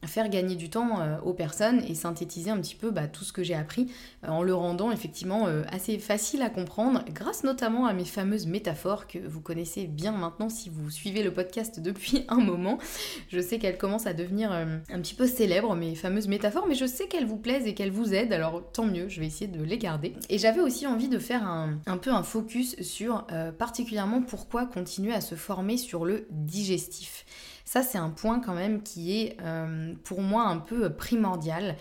faire 0.08 0.30
gagner 0.30 0.56
du 0.56 0.70
temps 0.70 1.00
euh, 1.00 1.18
aux 1.24 1.34
personnes 1.34 1.84
et 1.88 1.96
synthétiser 1.96 2.50
un 2.52 2.60
petit 2.60 2.76
peu 2.76 2.92
bah, 2.92 3.08
tout 3.08 3.24
ce 3.24 3.34
que 3.34 3.44
j'ai 3.44 3.56
appris 3.56 3.92
euh, 4.24 4.30
en 4.30 4.44
le 4.44 4.54
rendant 4.54 4.92
effectivement 4.92 5.48
euh, 5.48 5.64
assez 5.72 6.00
facile 6.00 6.42
à 6.42 6.50
comprendre 6.50 7.04
grâce 7.14 7.44
notamment 7.44 7.86
à 7.86 7.94
mes 7.94 8.06
fameuses 8.06 8.48
métaphores 8.48 9.08
que 9.08 9.20
vous 9.20 9.42
connaissez 9.42 9.88
bien 9.88 10.12
maintenant 10.12 10.50
si 10.50 10.70
vous 10.70 10.90
suivez 10.90 11.24
le 11.24 11.32
podcast 11.32 11.80
depuis 11.80 12.26
un 12.30 12.40
moment. 12.40 12.78
Je 13.30 13.40
sais 13.40 13.60
qu'elles 13.60 13.78
commencent 13.78 14.08
à 14.08 14.14
devenir 14.14 14.52
un 14.52 15.00
petit 15.02 15.16
peu 15.16 15.28
célèbres 15.28 15.76
mes 15.76 15.96
fameuses 15.96 16.28
métaphores 16.28 16.68
mais 16.68 16.76
je 16.76 16.86
sais 16.86 17.08
qu'elles 17.08 17.26
vous 17.26 17.38
plaisent 17.38 17.68
et 17.68 17.74
qu'elles 17.74 17.92
vous 17.92 18.14
aident 18.14 18.34
alors 18.34 18.64
tant 18.72 18.86
mieux, 18.86 19.10
je 19.10 19.20
vais 19.20 19.28
essayer 19.28 19.48
de 19.48 19.64
les 19.64 19.78
garder. 19.78 20.14
Et 20.30 20.38
j'avais 20.38 20.62
aussi 20.62 20.88
envie 20.88 21.10
de 21.10 21.20
faire 21.20 21.44
un, 21.44 21.80
un 21.86 21.98
peu 21.98 22.12
un 22.12 22.24
focus 22.24 22.82
sur 22.82 23.26
particulièrement 23.58 24.22
pourquoi 24.22 24.66
continuer 24.66 25.14
à 25.14 25.22
se 25.22 25.36
former 25.36 25.78
sur 25.78 26.06
le 26.06 26.28
digestif. 26.32 27.26
Ça, 27.66 27.82
c'est 27.82 27.98
un 27.98 28.12
point 28.12 28.40
quand 28.40 28.54
même 28.54 28.84
qui 28.84 29.20
est 29.20 29.38
euh, 29.42 29.94
pour 30.04 30.22
moi 30.22 30.44
un 30.44 30.58
peu 30.58 30.94
primordial. 30.94 31.76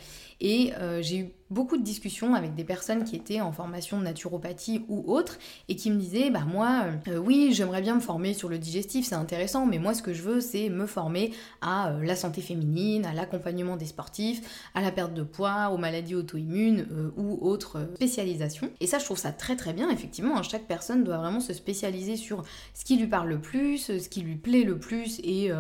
Et 0.45 0.73
euh, 0.75 1.01
j'ai 1.03 1.19
eu 1.19 1.33
beaucoup 1.55 1.77
de 1.77 1.83
discussions 1.83 2.35
avec 2.35 2.55
des 2.55 2.65
personnes 2.65 3.05
qui 3.05 3.17
étaient 3.17 3.41
en 3.41 3.53
formation 3.53 3.99
de 3.99 4.05
naturopathie 4.05 4.85
ou 4.89 5.05
autre 5.07 5.39
et 5.69 5.77
qui 5.77 5.91
me 5.91 5.99
disaient 5.99 6.31
bah 6.31 6.45
moi 6.47 6.87
euh, 7.09 7.17
oui 7.17 7.51
j'aimerais 7.53 7.81
bien 7.81 7.95
me 7.95 8.01
former 8.01 8.35
sur 8.35 8.49
le 8.49 8.59
digestif 8.59 9.07
c'est 9.07 9.15
intéressant 9.15 9.65
mais 9.65 9.79
moi 9.79 9.95
ce 9.95 10.03
que 10.03 10.13
je 10.13 10.23
veux 10.23 10.41
c'est 10.41 10.69
me 10.69 10.87
former 10.87 11.33
à 11.61 11.91
euh, 11.91 12.05
la 12.05 12.17
santé 12.17 12.41
féminine 12.41 13.07
à 13.07 13.13
l'accompagnement 13.13 13.77
des 13.77 13.87
sportifs 13.87 14.69
à 14.75 14.81
la 14.81 14.91
perte 14.91 15.15
de 15.15 15.23
poids 15.23 15.71
aux 15.71 15.79
maladies 15.79 16.17
auto-immunes 16.17 16.87
euh, 16.91 17.11
ou 17.17 17.39
autres 17.47 17.89
spécialisations 17.95 18.71
et 18.81 18.87
ça 18.87 18.99
je 18.99 19.05
trouve 19.05 19.19
ça 19.19 19.31
très 19.31 19.57
très 19.57 19.75
bien 19.75 19.91
effectivement 19.91 20.39
hein. 20.39 20.43
chaque 20.43 20.67
personne 20.67 21.05
doit 21.05 21.19
vraiment 21.19 21.41
se 21.41 21.53
spécialiser 21.53 22.17
sur 22.17 22.43
ce 22.75 22.85
qui 22.85 22.97
lui 22.97 23.07
parle 23.07 23.29
le 23.29 23.41
plus 23.41 23.99
ce 23.99 24.09
qui 24.09 24.23
lui 24.23 24.37
plaît 24.37 24.65
le 24.65 24.79
plus 24.79 25.21
et 25.23 25.51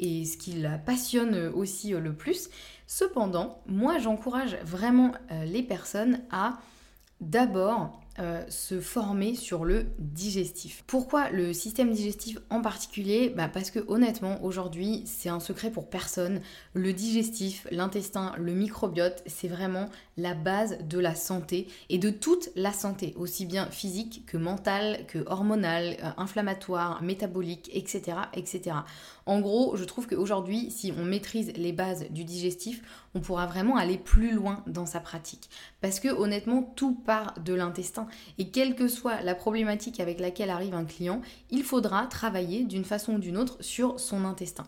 ce 0.00 0.36
qui 0.36 0.52
la 0.54 0.78
passionne 0.78 1.52
aussi 1.54 1.90
le 1.90 2.12
plus. 2.12 2.48
Cependant, 2.94 3.62
moi 3.64 3.96
j'encourage 3.96 4.54
vraiment 4.56 5.12
euh, 5.30 5.46
les 5.46 5.62
personnes 5.62 6.20
à 6.30 6.58
d'abord 7.22 8.01
euh, 8.18 8.44
se 8.48 8.78
former 8.78 9.34
sur 9.34 9.64
le 9.64 9.86
digestif. 9.98 10.84
Pourquoi 10.86 11.30
le 11.30 11.54
système 11.54 11.92
digestif 11.92 12.38
en 12.50 12.60
particulier? 12.60 13.30
Bah 13.30 13.48
Parce 13.48 13.70
que 13.70 13.78
honnêtement, 13.88 14.44
aujourd'hui, 14.44 15.02
c'est 15.06 15.30
un 15.30 15.40
secret 15.40 15.70
pour 15.70 15.88
personne. 15.88 16.42
Le 16.74 16.92
digestif, 16.92 17.66
l'intestin, 17.70 18.34
le 18.36 18.52
microbiote, 18.52 19.22
c'est 19.26 19.48
vraiment 19.48 19.88
la 20.18 20.34
base 20.34 20.76
de 20.82 20.98
la 20.98 21.14
santé 21.14 21.68
et 21.88 21.96
de 21.96 22.10
toute 22.10 22.50
la 22.54 22.74
santé, 22.74 23.14
aussi 23.16 23.46
bien 23.46 23.64
physique 23.70 24.24
que 24.26 24.36
mentale, 24.36 25.06
que 25.06 25.24
hormonale, 25.26 25.96
euh, 26.02 26.10
inflammatoire, 26.18 27.02
métabolique, 27.02 27.70
etc., 27.72 28.18
etc. 28.34 28.76
En 29.24 29.40
gros, 29.40 29.76
je 29.76 29.84
trouve 29.84 30.06
qu'aujourd'hui, 30.06 30.70
si 30.70 30.92
on 30.98 31.04
maîtrise 31.04 31.52
les 31.56 31.72
bases 31.72 32.06
du 32.10 32.24
digestif, 32.24 32.82
on 33.14 33.20
pourra 33.20 33.46
vraiment 33.46 33.76
aller 33.76 33.98
plus 33.98 34.32
loin 34.32 34.62
dans 34.66 34.86
sa 34.86 35.00
pratique. 35.00 35.48
Parce 35.80 36.00
que 36.00 36.08
honnêtement, 36.08 36.62
tout 36.62 36.94
part 36.94 37.34
de 37.40 37.54
l'intestin. 37.54 38.01
Et 38.38 38.48
quelle 38.48 38.74
que 38.74 38.88
soit 38.88 39.22
la 39.22 39.34
problématique 39.34 40.00
avec 40.00 40.20
laquelle 40.20 40.50
arrive 40.50 40.74
un 40.74 40.84
client, 40.84 41.20
il 41.50 41.62
faudra 41.62 42.06
travailler 42.06 42.64
d'une 42.64 42.84
façon 42.84 43.14
ou 43.14 43.18
d'une 43.18 43.36
autre 43.36 43.56
sur 43.60 43.98
son 43.98 44.24
intestin. 44.24 44.66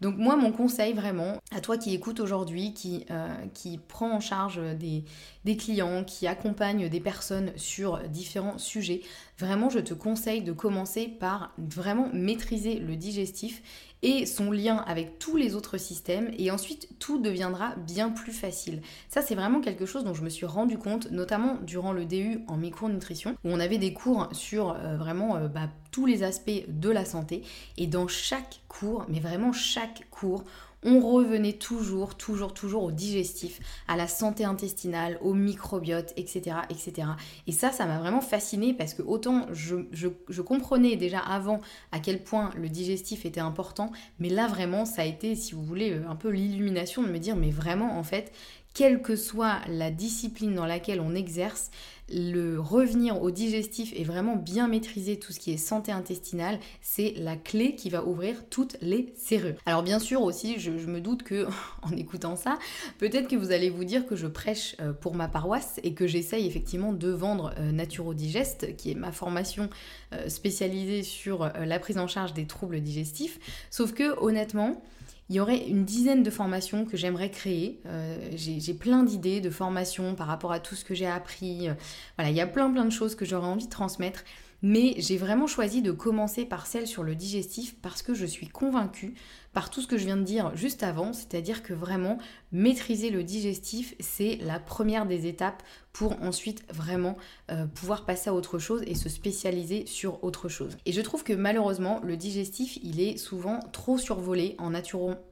Donc 0.00 0.16
moi, 0.16 0.36
mon 0.36 0.52
conseil 0.52 0.92
vraiment, 0.92 1.38
à 1.50 1.60
toi 1.60 1.76
qui 1.78 1.94
écoutes 1.94 2.20
aujourd'hui, 2.20 2.74
qui, 2.74 3.06
euh, 3.10 3.28
qui 3.54 3.78
prend 3.78 4.12
en 4.12 4.20
charge 4.20 4.60
des, 4.78 5.04
des 5.44 5.56
clients, 5.56 6.04
qui 6.04 6.26
accompagne 6.26 6.88
des 6.88 7.00
personnes 7.00 7.52
sur 7.56 7.98
différents 8.08 8.58
sujets, 8.58 9.02
vraiment, 9.38 9.70
je 9.70 9.80
te 9.80 9.94
conseille 9.94 10.42
de 10.42 10.52
commencer 10.52 11.08
par 11.08 11.52
vraiment 11.58 12.08
maîtriser 12.12 12.78
le 12.78 12.96
digestif 12.96 13.62
et 14.04 14.26
son 14.26 14.50
lien 14.50 14.84
avec 14.86 15.18
tous 15.18 15.36
les 15.36 15.54
autres 15.54 15.78
systèmes 15.78 16.30
et 16.36 16.50
ensuite 16.50 16.90
tout 16.98 17.18
deviendra 17.18 17.74
bien 17.86 18.10
plus 18.10 18.32
facile. 18.32 18.82
Ça 19.08 19.22
c'est 19.22 19.34
vraiment 19.34 19.62
quelque 19.62 19.86
chose 19.86 20.04
dont 20.04 20.12
je 20.12 20.22
me 20.22 20.28
suis 20.28 20.44
rendu 20.44 20.76
compte 20.76 21.10
notamment 21.10 21.56
durant 21.62 21.92
le 21.92 22.04
DU 22.04 22.40
en 22.46 22.58
micronutrition 22.58 23.34
où 23.44 23.48
on 23.50 23.60
avait 23.60 23.78
des 23.78 23.94
cours 23.94 24.28
sur 24.32 24.72
euh, 24.72 24.98
vraiment 24.98 25.36
euh, 25.36 25.48
bah, 25.48 25.70
tous 25.90 26.04
les 26.04 26.22
aspects 26.22 26.64
de 26.68 26.90
la 26.90 27.06
santé 27.06 27.42
et 27.78 27.86
dans 27.86 28.06
chaque 28.06 28.60
cours, 28.68 29.06
mais 29.08 29.20
vraiment 29.20 29.52
chaque 29.52 30.06
cours, 30.10 30.44
on 30.84 31.00
revenait 31.00 31.54
toujours, 31.54 32.16
toujours, 32.16 32.54
toujours 32.54 32.84
au 32.84 32.92
digestif, 32.92 33.60
à 33.88 33.96
la 33.96 34.06
santé 34.06 34.44
intestinale, 34.44 35.18
au 35.22 35.34
microbiote, 35.34 36.12
etc. 36.16 36.56
etc. 36.70 37.08
Et 37.46 37.52
ça, 37.52 37.72
ça 37.72 37.86
m'a 37.86 37.98
vraiment 37.98 38.20
fasciné 38.20 38.74
parce 38.74 38.94
que 38.94 39.02
autant 39.02 39.46
je, 39.52 39.76
je, 39.92 40.42
comprenais 40.42 40.96
déjà 40.96 41.18
avant 41.18 41.60
à 41.90 42.00
quel 42.00 42.22
point 42.22 42.50
le 42.56 42.68
digestif 42.68 43.24
était 43.24 43.40
important, 43.40 43.90
mais 44.18 44.28
là 44.28 44.46
vraiment, 44.46 44.84
ça 44.84 45.02
a 45.02 45.04
été, 45.04 45.34
si 45.36 45.54
vous 45.54 45.62
voulez, 45.62 46.00
un 46.06 46.16
peu 46.16 46.28
l'illumination 46.28 47.02
de 47.02 47.08
me 47.08 47.18
dire, 47.18 47.36
mais 47.36 47.50
vraiment, 47.50 47.98
en 47.98 48.02
fait, 48.02 48.32
quelle 48.74 49.00
que 49.00 49.14
soit 49.14 49.60
la 49.68 49.90
discipline 49.90 50.54
dans 50.54 50.66
laquelle 50.66 51.00
on 51.00 51.14
exerce, 51.14 51.70
le 52.12 52.60
revenir 52.60 53.22
au 53.22 53.30
digestif 53.30 53.92
et 53.96 54.04
vraiment 54.04 54.36
bien 54.36 54.68
maîtriser 54.68 55.18
tout 55.18 55.32
ce 55.32 55.40
qui 55.40 55.52
est 55.52 55.56
santé 55.56 55.90
intestinale, 55.90 56.58
c'est 56.82 57.14
la 57.16 57.36
clé 57.36 57.76
qui 57.76 57.88
va 57.88 58.04
ouvrir 58.04 58.44
toutes 58.50 58.76
les 58.82 59.12
serrures. 59.16 59.54
Alors 59.64 59.82
bien 59.82 59.98
sûr 59.98 60.22
aussi, 60.22 60.58
je, 60.58 60.70
me 60.70 61.00
doute 61.00 61.22
que 61.22 61.46
en 61.82 61.92
écoutant 61.92 62.36
ça, 62.36 62.58
peut-être 62.98 63.28
que 63.28 63.36
vous 63.36 63.52
allez 63.52 63.70
vous 63.70 63.84
dire 63.84 64.06
que 64.06 64.16
je 64.16 64.26
prêche 64.26 64.76
euh, 64.80 64.92
pour 64.92 65.14
ma 65.14 65.28
paroisse 65.28 65.80
et 65.82 65.94
que 65.94 66.06
j'essaye 66.06 66.46
effectivement 66.46 66.92
de 66.92 67.08
vendre 67.08 67.54
euh, 67.58 67.72
Naturodigest, 67.72 68.76
qui 68.76 68.90
est 68.90 68.96
ma 68.96 69.12
formation 69.12 69.70
euh, 70.12 70.28
spécialisée 70.28 71.02
sur 71.02 71.50
la 71.54 71.78
prise 71.78 71.98
en 71.98 72.06
charge 72.06 72.34
des 72.34 72.46
troubles 72.46 72.80
digestifs. 72.80 73.38
Sauf 73.70 73.92
que 73.92 74.18
honnêtement, 74.20 74.82
il 75.30 75.36
y 75.36 75.40
aurait 75.40 75.66
une 75.68 75.84
dizaine 75.84 76.22
de 76.22 76.30
formations 76.30 76.84
que 76.84 76.96
j'aimerais 76.96 77.30
créer. 77.30 77.80
Euh, 77.86 78.16
j'ai 78.34 78.74
plein 78.74 79.02
d'idées 79.02 79.40
de 79.40 79.50
formations 79.50 80.14
par 80.14 80.26
rapport 80.26 80.52
à 80.52 80.60
tout 80.60 80.74
ce 80.74 80.84
que 80.84 80.94
j'ai 80.94 81.06
appris. 81.06 81.68
Euh, 81.68 81.74
il 82.18 82.32
y 82.32 82.40
a 82.40 82.46
plein 82.46 82.70
plein 82.70 82.84
de 82.84 82.90
choses 82.90 83.14
que 83.14 83.24
j'aurais 83.24 83.48
envie 83.48 83.64
de 83.64 83.70
transmettre. 83.70 84.24
Mais 84.62 84.94
j'ai 84.98 85.16
vraiment 85.16 85.46
choisi 85.46 85.82
de 85.82 85.92
commencer 85.92 86.44
par 86.44 86.66
celle 86.66 86.86
sur 86.86 87.02
le 87.02 87.14
digestif 87.14 87.76
parce 87.82 88.02
que 88.02 88.14
je 88.14 88.26
suis 88.26 88.48
convaincue 88.48 89.14
par 89.52 89.70
tout 89.70 89.80
ce 89.80 89.86
que 89.86 89.96
je 89.96 90.04
viens 90.04 90.16
de 90.16 90.22
dire 90.22 90.54
juste 90.56 90.82
avant, 90.82 91.12
c'est-à-dire 91.12 91.62
que 91.62 91.72
vraiment 91.72 92.18
maîtriser 92.50 93.10
le 93.10 93.22
digestif, 93.22 93.94
c'est 94.00 94.36
la 94.42 94.58
première 94.58 95.06
des 95.06 95.26
étapes 95.26 95.62
pour 95.92 96.20
ensuite 96.22 96.64
vraiment 96.72 97.16
euh, 97.50 97.66
pouvoir 97.66 98.04
passer 98.04 98.30
à 98.30 98.34
autre 98.34 98.58
chose 98.58 98.82
et 98.86 98.94
se 98.94 99.08
spécialiser 99.08 99.86
sur 99.86 100.22
autre 100.24 100.48
chose. 100.48 100.76
Et 100.86 100.92
je 100.92 101.00
trouve 101.00 101.22
que 101.22 101.32
malheureusement, 101.32 102.00
le 102.02 102.16
digestif, 102.16 102.78
il 102.82 103.00
est 103.00 103.16
souvent 103.16 103.60
trop 103.72 103.96
survolé 103.96 104.56
en, 104.58 104.72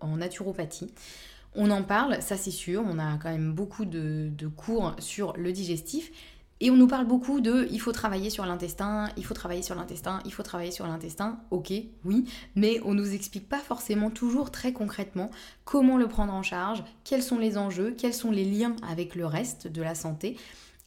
en 0.00 0.17
naturopathie. 0.17 0.93
On 1.55 1.71
en 1.71 1.83
parle, 1.83 2.23
ça 2.23 2.37
c'est 2.38 2.50
sûr, 2.50 2.83
on 2.87 2.99
a 2.99 3.19
quand 3.19 3.29
même 3.29 3.52
beaucoup 3.52 3.85
de 3.85 4.47
cours 4.57 4.95
sur 5.00 5.35
le 5.37 5.52
digestif, 5.52 6.11
et 6.62 6.71
on 6.71 6.76
nous 6.76 6.87
parle 6.87 7.07
beaucoup 7.07 7.40
de 7.40 7.66
il 7.73 7.81
faut 7.81 7.90
travailler 7.90 8.31
sur 8.31 8.47
l'intestin, 8.47 9.09
il 9.16 9.25
faut 9.25 9.35
travailler 9.35 9.62
sur 9.62 9.75
l'intestin, 9.75 10.21
il 10.25 10.33
faut 10.33 10.45
travailler 10.45 10.71
sur 10.71 10.87
l'intestin. 10.87 11.40
Ok, 11.50 11.73
oui, 12.04 12.25
mais 12.54 12.81
on 12.85 12.95
nous 12.95 13.14
explique 13.14 13.49
pas 13.49 13.59
forcément 13.59 14.11
toujours 14.11 14.52
très 14.52 14.73
concrètement 14.73 15.33
comment 15.64 15.97
le 15.97 16.07
prendre 16.07 16.33
en 16.33 16.45
charge, 16.45 16.85
quels 17.02 17.25
sont 17.25 17.38
les 17.38 17.59
enjeux, 17.59 17.97
quels 17.99 18.14
sont 18.14 18.31
les 18.31 18.45
liens 18.45 18.76
avec 18.88 19.16
le 19.16 19.26
reste 19.26 19.66
de 19.66 19.83
la 19.83 19.97
santé 19.97 20.37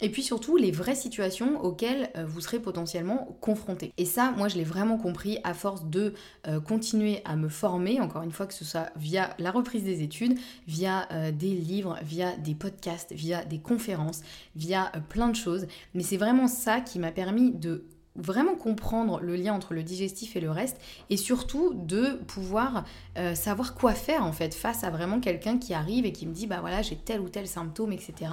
et 0.01 0.09
puis 0.09 0.23
surtout 0.23 0.57
les 0.57 0.71
vraies 0.71 0.95
situations 0.95 1.63
auxquelles 1.63 2.09
euh, 2.17 2.25
vous 2.25 2.41
serez 2.41 2.59
potentiellement 2.59 3.37
confronté. 3.41 3.93
Et 3.97 4.05
ça, 4.05 4.31
moi 4.31 4.47
je 4.47 4.55
l'ai 4.55 4.63
vraiment 4.63 4.97
compris 4.97 5.39
à 5.43 5.53
force 5.53 5.85
de 5.85 6.13
euh, 6.47 6.59
continuer 6.59 7.21
à 7.25 7.35
me 7.35 7.47
former, 7.47 8.01
encore 8.01 8.23
une 8.23 8.31
fois 8.31 8.45
que 8.45 8.53
ce 8.53 8.65
soit 8.65 8.89
via 8.97 9.33
la 9.39 9.51
reprise 9.51 9.83
des 9.83 10.03
études, 10.03 10.37
via 10.67 11.07
euh, 11.11 11.31
des 11.31 11.53
livres, 11.53 11.97
via 12.03 12.35
des 12.37 12.55
podcasts, 12.55 13.13
via 13.13 13.45
des 13.45 13.59
conférences, 13.59 14.21
via 14.55 14.91
plein 15.09 15.29
de 15.29 15.35
choses. 15.35 15.67
Mais 15.93 16.03
c'est 16.03 16.17
vraiment 16.17 16.47
ça 16.47 16.81
qui 16.81 16.99
m'a 16.99 17.11
permis 17.11 17.51
de 17.51 17.85
vraiment 18.17 18.55
comprendre 18.55 19.19
le 19.19 19.35
lien 19.35 19.53
entre 19.53 19.73
le 19.73 19.83
digestif 19.83 20.37
et 20.37 20.39
le 20.39 20.49
reste 20.49 20.77
et 21.09 21.17
surtout 21.17 21.73
de 21.73 22.13
pouvoir 22.27 22.85
savoir 23.33 23.75
quoi 23.75 23.91
faire 23.91 24.23
en 24.23 24.31
fait 24.31 24.53
face 24.53 24.85
à 24.85 24.89
vraiment 24.89 25.19
quelqu'un 25.19 25.57
qui 25.57 25.73
arrive 25.73 26.05
et 26.05 26.13
qui 26.13 26.25
me 26.25 26.31
dit 26.31 26.47
bah 26.47 26.61
voilà 26.61 26.81
j'ai 26.81 26.95
tel 26.95 27.19
ou 27.19 27.27
tel 27.27 27.45
symptôme 27.45 27.91
etc 27.91 28.31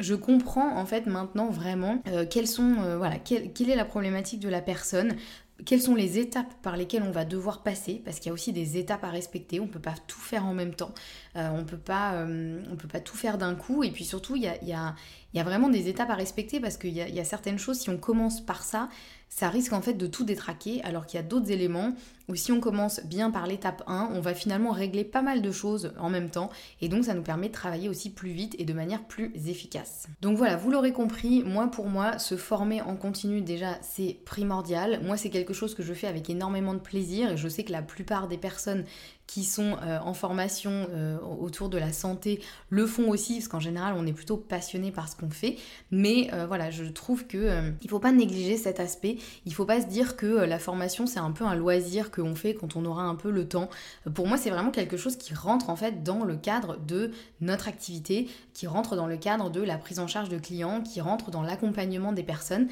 je 0.00 0.14
comprends 0.14 0.76
en 0.76 0.86
fait 0.86 1.06
maintenant 1.06 1.50
vraiment 1.50 2.02
euh, 2.08 2.26
quelles 2.28 2.48
sont, 2.48 2.76
euh, 2.80 2.96
voilà, 2.96 3.18
quelle, 3.18 3.70
est 3.70 3.76
la 3.76 3.84
problématique 3.84 4.40
de 4.40 4.48
la 4.48 4.60
personne, 4.60 5.16
quelles 5.64 5.82
sont 5.82 5.94
les 5.94 6.18
étapes 6.18 6.54
par 6.62 6.76
lesquelles 6.76 7.02
on 7.02 7.10
va 7.10 7.24
devoir 7.24 7.62
passer, 7.62 8.00
parce 8.04 8.18
qu'il 8.18 8.26
y 8.26 8.30
a 8.30 8.32
aussi 8.32 8.52
des 8.52 8.78
étapes 8.78 9.04
à 9.04 9.10
respecter, 9.10 9.60
on 9.60 9.66
ne 9.66 9.70
peut 9.70 9.80
pas 9.80 9.94
tout 10.06 10.18
faire 10.18 10.46
en 10.46 10.54
même 10.54 10.74
temps, 10.74 10.92
euh, 11.36 11.48
on 11.52 11.60
on 11.60 11.64
peut 11.64 12.88
pas 12.88 13.00
tout 13.00 13.16
faire 13.16 13.38
d'un 13.38 13.54
coup, 13.54 13.84
et 13.84 13.90
puis 13.90 14.04
surtout 14.04 14.34
il 14.34 14.42
y 14.42 14.48
a, 14.48 14.62
y, 14.64 14.72
a, 14.72 14.94
y 15.34 15.40
a, 15.40 15.44
vraiment 15.44 15.68
des 15.68 15.88
étapes 15.88 16.10
à 16.10 16.14
respecter, 16.14 16.58
parce 16.58 16.76
qu'il 16.76 16.92
y 16.92 17.20
a, 17.20 17.24
certaines 17.24 17.58
choses, 17.58 17.78
si 17.78 17.90
on 17.90 17.98
commence 17.98 18.40
par 18.40 18.62
ça, 18.62 18.88
ça 19.34 19.48
risque 19.48 19.72
en 19.72 19.80
fait 19.80 19.94
de 19.94 20.06
tout 20.06 20.24
détraquer 20.24 20.82
alors 20.84 21.06
qu'il 21.06 21.18
y 21.18 21.20
a 21.20 21.26
d'autres 21.26 21.50
éléments 21.50 21.94
où 22.28 22.36
si 22.36 22.52
on 22.52 22.60
commence 22.60 23.00
bien 23.04 23.30
par 23.30 23.46
l'étape 23.46 23.82
1, 23.86 24.10
on 24.12 24.20
va 24.20 24.34
finalement 24.34 24.72
régler 24.72 25.04
pas 25.04 25.22
mal 25.22 25.40
de 25.40 25.50
choses 25.50 25.94
en 25.98 26.10
même 26.10 26.28
temps 26.28 26.50
et 26.82 26.88
donc 26.88 27.06
ça 27.06 27.14
nous 27.14 27.22
permet 27.22 27.48
de 27.48 27.52
travailler 27.54 27.88
aussi 27.88 28.10
plus 28.10 28.30
vite 28.30 28.54
et 28.58 28.66
de 28.66 28.74
manière 28.74 29.02
plus 29.02 29.32
efficace. 29.48 30.06
Donc 30.20 30.36
voilà, 30.36 30.56
vous 30.56 30.70
l'aurez 30.70 30.92
compris, 30.92 31.42
moi 31.44 31.68
pour 31.68 31.86
moi, 31.86 32.18
se 32.18 32.36
former 32.36 32.82
en 32.82 32.94
continu 32.94 33.40
déjà 33.40 33.78
c'est 33.80 34.18
primordial. 34.26 35.00
Moi 35.02 35.16
c'est 35.16 35.30
quelque 35.30 35.54
chose 35.54 35.74
que 35.74 35.82
je 35.82 35.94
fais 35.94 36.06
avec 36.06 36.28
énormément 36.28 36.74
de 36.74 36.80
plaisir 36.80 37.32
et 37.32 37.36
je 37.38 37.48
sais 37.48 37.64
que 37.64 37.72
la 37.72 37.82
plupart 37.82 38.28
des 38.28 38.38
personnes 38.38 38.84
qui 39.32 39.44
sont 39.44 39.78
euh, 39.82 39.98
en 40.04 40.12
formation 40.12 40.86
euh, 40.90 41.16
autour 41.40 41.70
de 41.70 41.78
la 41.78 41.90
santé 41.90 42.42
le 42.68 42.86
font 42.86 43.08
aussi, 43.08 43.36
parce 43.36 43.48
qu'en 43.48 43.60
général 43.60 43.94
on 43.96 44.06
est 44.06 44.12
plutôt 44.12 44.36
passionné 44.36 44.90
par 44.90 45.08
ce 45.08 45.16
qu'on 45.16 45.30
fait. 45.30 45.56
Mais 45.90 46.28
euh, 46.34 46.46
voilà, 46.46 46.70
je 46.70 46.84
trouve 46.84 47.26
que 47.26 47.72
il 47.80 47.88
faut 47.88 47.98
pas 47.98 48.12
négliger 48.12 48.58
cet 48.58 48.78
aspect. 48.78 49.16
Il 49.46 49.54
faut 49.54 49.64
pas 49.64 49.80
se 49.80 49.86
dire 49.86 50.16
que 50.16 50.26
la 50.26 50.58
formation 50.58 51.06
c'est 51.06 51.18
un 51.18 51.30
peu 51.30 51.44
un 51.44 51.54
loisir 51.54 52.10
qu'on 52.10 52.34
fait 52.34 52.52
quand 52.54 52.76
on 52.76 52.84
aura 52.84 53.04
un 53.04 53.14
peu 53.14 53.30
le 53.30 53.48
temps. 53.48 53.70
Pour 54.14 54.26
moi 54.26 54.36
c'est 54.36 54.50
vraiment 54.50 54.70
quelque 54.70 54.98
chose 54.98 55.16
qui 55.16 55.32
rentre 55.32 55.70
en 55.70 55.76
fait 55.76 56.02
dans 56.02 56.24
le 56.24 56.36
cadre 56.36 56.76
de 56.76 57.10
notre 57.40 57.68
activité, 57.68 58.28
qui 58.52 58.66
rentre 58.66 58.96
dans 58.96 59.06
le 59.06 59.16
cadre 59.16 59.48
de 59.48 59.62
la 59.62 59.78
prise 59.78 59.98
en 59.98 60.08
charge 60.08 60.28
de 60.28 60.36
clients, 60.36 60.82
qui 60.82 61.00
rentre 61.00 61.30
dans 61.30 61.42
l'accompagnement 61.42 62.12
des 62.12 62.22
personnes 62.22 62.68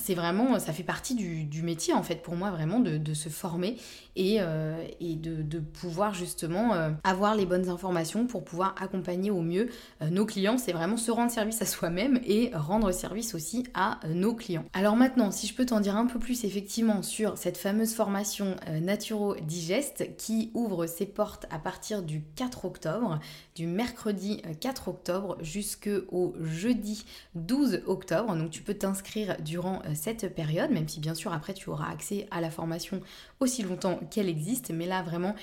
c'est 0.00 0.14
vraiment, 0.14 0.58
ça 0.58 0.72
fait 0.72 0.82
partie 0.82 1.14
du, 1.14 1.62
métier 1.62 1.92
en 1.92 2.02
fait 2.02 2.22
pour 2.22 2.36
moi 2.36 2.50
vraiment 2.50 2.80
de, 2.80 3.14
se 3.14 3.28
former 3.28 3.76
et, 4.16 4.38
euh, 4.40 4.82
de, 5.00 5.58
pouvoir 5.58 6.14
justement 6.14 6.74
euh, 6.74 6.90
avoir 7.04 7.34
les 7.34 7.44
bonnes 7.44 7.68
informations 7.68 8.26
pour 8.26 8.44
pouvoir 8.44 8.74
accompagner 8.80 9.30
au 9.30 9.42
mieux 9.42 9.68
euh, 10.00 10.08
nos 10.08 10.24
clients. 10.24 10.56
C'est 10.56 10.72
vraiment 10.72 10.96
se 10.96 11.10
rendre 11.10 11.30
service 11.30 11.60
à 11.60 11.66
soi-même 11.66 12.18
et 12.24 12.50
rendre 12.54 12.92
service 12.92 13.34
aussi 13.34 13.64
à 13.74 14.00
nos 14.08 14.34
clients. 14.34 14.64
Alors 14.72 14.96
maintenant, 14.96 15.30
si 15.30 15.46
je 15.46 15.54
peux 15.54 15.66
t'en 15.66 15.80
dire 15.80 15.96
un 15.96 16.06
peu 16.06 16.18
plus 16.18 16.44
effectivement 16.44 17.02
sur 17.02 17.36
cette 17.36 17.58
fameuse 17.58 17.94
formation 17.94 18.56
Naturo 18.80 19.36
Digest 19.36 20.16
qui 20.16 20.50
ouvre 20.54 20.86
ses 20.86 21.06
portes 21.06 21.46
à 21.50 21.58
partir 21.58 22.02
du 22.02 22.22
4 22.36 22.64
octobre, 22.64 23.20
du 23.54 23.66
mercredi 23.66 24.42
4 24.60 24.88
octobre 24.88 25.36
jusqu'au 25.42 26.34
jeudi 26.40 27.04
12 27.34 27.82
octobre. 27.86 28.34
Donc 28.34 28.50
tu 28.50 28.62
peux 28.62 28.74
t'inscrire 28.74 29.36
durant 29.40 29.82
cette 29.94 30.34
période, 30.34 30.70
même 30.70 30.88
si 30.88 31.00
bien 31.00 31.14
sûr 31.14 31.32
après 31.32 31.54
tu 31.54 31.70
auras 31.70 31.90
accès 31.90 32.26
à 32.30 32.40
la 32.40 32.50
formation 32.50 33.00
aussi 33.40 33.62
longtemps 33.62 34.00
qu'elle 34.10 34.28
existe, 34.28 34.70
mais 34.70 34.86
là 34.86 35.02
vraiment 35.02 35.34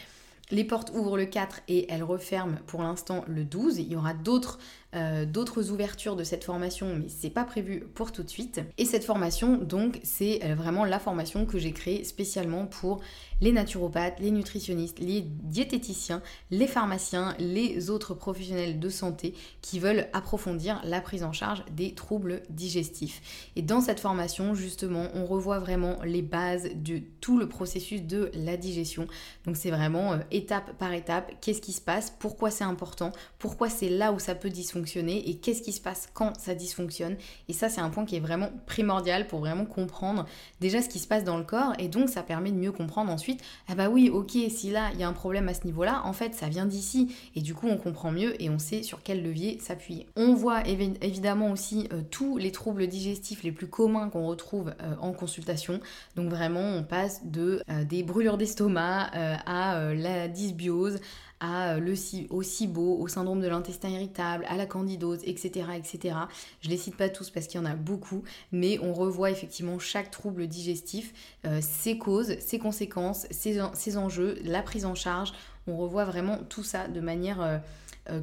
les 0.49 0.63
portes 0.63 0.91
ouvrent 0.93 1.17
le 1.17 1.25
4 1.25 1.61
et 1.67 1.91
elles 1.91 2.03
referment 2.03 2.57
pour 2.67 2.81
l'instant 2.81 3.25
le 3.27 3.43
12. 3.43 3.79
Il 3.79 3.91
y 3.91 3.95
aura 3.95 4.13
d'autres 4.13 4.59
euh, 4.95 5.25
d'autres 5.25 5.69
ouvertures 5.69 6.15
de 6.15 6.23
cette 6.23 6.45
formation, 6.45 6.95
mais 6.95 7.09
c'est 7.09 7.29
pas 7.29 7.43
prévu 7.43 7.81
pour 7.93 8.13
tout 8.13 8.23
de 8.23 8.29
suite. 8.29 8.61
Et 8.77 8.85
cette 8.85 9.03
formation, 9.03 9.57
donc, 9.57 9.99
c'est 10.03 10.39
euh, 10.45 10.55
vraiment 10.55 10.85
la 10.85 10.97
formation 10.97 11.45
que 11.45 11.59
j'ai 11.59 11.73
créée 11.73 12.05
spécialement 12.05 12.65
pour 12.65 13.01
les 13.41 13.51
naturopathes, 13.51 14.21
les 14.21 14.31
nutritionnistes, 14.31 14.99
les 14.99 15.21
diététiciens, 15.21 16.21
les 16.51 16.67
pharmaciens, 16.67 17.35
les 17.37 17.89
autres 17.89 18.13
professionnels 18.13 18.79
de 18.79 18.87
santé 18.89 19.33
qui 19.61 19.77
veulent 19.79 20.07
approfondir 20.13 20.79
la 20.85 21.01
prise 21.01 21.23
en 21.23 21.33
charge 21.33 21.65
des 21.75 21.93
troubles 21.93 22.41
digestifs. 22.49 23.49
Et 23.57 23.63
dans 23.63 23.81
cette 23.81 23.99
formation, 23.99 24.55
justement, 24.55 25.09
on 25.15 25.25
revoit 25.25 25.59
vraiment 25.59 25.97
les 26.05 26.21
bases 26.21 26.69
de 26.73 27.01
tout 27.19 27.37
le 27.37 27.49
processus 27.49 28.03
de 28.03 28.31
la 28.33 28.55
digestion. 28.55 29.05
Donc 29.45 29.57
c'est 29.57 29.69
vraiment 29.69 30.13
euh, 30.13 30.19
étape 30.31 30.77
par 30.77 30.93
étape, 30.93 31.33
qu'est-ce 31.41 31.61
qui 31.61 31.73
se 31.73 31.81
passe, 31.81 32.13
pourquoi 32.17 32.51
c'est 32.51 32.63
important, 32.63 33.11
pourquoi 33.37 33.69
c'est 33.69 33.89
là 33.89 34.13
où 34.13 34.19
ça 34.19 34.33
peut 34.33 34.49
dysfonctionner 34.49 34.76
et 34.85 35.35
qu'est-ce 35.35 35.61
qui 35.61 35.71
se 35.71 35.81
passe 35.81 36.09
quand 36.13 36.39
ça 36.39 36.55
dysfonctionne. 36.55 37.15
Et 37.47 37.53
ça, 37.53 37.69
c'est 37.69 37.81
un 37.81 37.89
point 37.89 38.05
qui 38.05 38.15
est 38.15 38.19
vraiment 38.19 38.49
primordial 38.65 39.27
pour 39.27 39.39
vraiment 39.39 39.65
comprendre 39.65 40.25
déjà 40.61 40.81
ce 40.81 40.89
qui 40.89 40.99
se 40.99 41.07
passe 41.07 41.23
dans 41.23 41.37
le 41.37 41.43
corps 41.43 41.73
et 41.79 41.87
donc 41.87 42.09
ça 42.09 42.23
permet 42.23 42.51
de 42.51 42.57
mieux 42.57 42.71
comprendre 42.71 43.11
ensuite, 43.11 43.41
ah 43.67 43.75
bah 43.75 43.89
oui, 43.89 44.09
ok, 44.09 44.31
si 44.49 44.71
là 44.71 44.89
il 44.93 44.99
y 44.99 45.03
a 45.03 45.07
un 45.07 45.13
problème 45.13 45.49
à 45.49 45.53
ce 45.53 45.65
niveau-là, 45.65 46.01
en 46.05 46.13
fait 46.13 46.33
ça 46.33 46.49
vient 46.49 46.65
d'ici 46.65 47.15
et 47.35 47.41
du 47.41 47.53
coup 47.53 47.67
on 47.67 47.77
comprend 47.77 48.11
mieux 48.11 48.41
et 48.41 48.49
on 48.49 48.59
sait 48.59 48.83
sur 48.83 49.01
quel 49.03 49.23
levier 49.23 49.59
s'appuyer. 49.59 50.07
On 50.15 50.33
voit 50.33 50.65
évidemment 50.67 51.51
aussi 51.51 51.87
euh, 51.93 52.01
tous 52.09 52.37
les 52.37 52.51
troubles 52.51 52.87
digestifs 52.87 53.43
les 53.43 53.51
plus 53.51 53.67
communs 53.67 54.09
qu'on 54.09 54.25
retrouve 54.25 54.73
euh, 54.81 54.95
en 55.01 55.11
consultation. 55.11 55.79
Donc 56.15 56.29
vraiment 56.29 56.61
on 56.61 56.83
passe 56.83 57.21
de 57.25 57.61
euh, 57.69 57.83
des 57.83 58.03
brûlures 58.03 58.37
d'estomac 58.37 59.09
à 59.45 59.93
la 59.93 60.27
dysbiose, 60.27 60.99
à 61.39 61.75
euh, 61.75 61.79
le, 61.79 61.93
au 62.29 62.41
SIBO, 62.41 62.97
au 62.99 63.07
syndrome 63.07 63.41
de 63.41 63.47
l'intestin 63.47 63.89
irritable, 63.89 64.45
à 64.47 64.55
la 64.55 64.65
candidose, 64.65 65.19
etc., 65.23 65.67
etc. 65.75 66.15
Je 66.61 66.69
les 66.69 66.77
cite 66.77 66.95
pas 66.95 67.09
tous 67.09 67.29
parce 67.29 67.47
qu'il 67.47 67.59
y 67.59 67.63
en 67.63 67.65
a 67.65 67.75
beaucoup, 67.75 68.23
mais 68.51 68.79
on 68.81 68.93
revoit 68.93 69.31
effectivement 69.31 69.79
chaque 69.79 70.11
trouble 70.11 70.47
digestif, 70.47 71.13
euh, 71.45 71.59
ses 71.61 71.97
causes, 71.97 72.39
ses 72.39 72.59
conséquences, 72.59 73.27
ses, 73.31 73.97
enjeux, 73.97 74.39
la 74.43 74.61
prise 74.61 74.85
en 74.85 74.95
charge. 74.95 75.33
On 75.67 75.77
revoit 75.77 76.05
vraiment 76.05 76.37
tout 76.49 76.63
ça 76.63 76.87
de 76.87 76.99
manière... 76.99 77.41
Euh, 77.41 77.57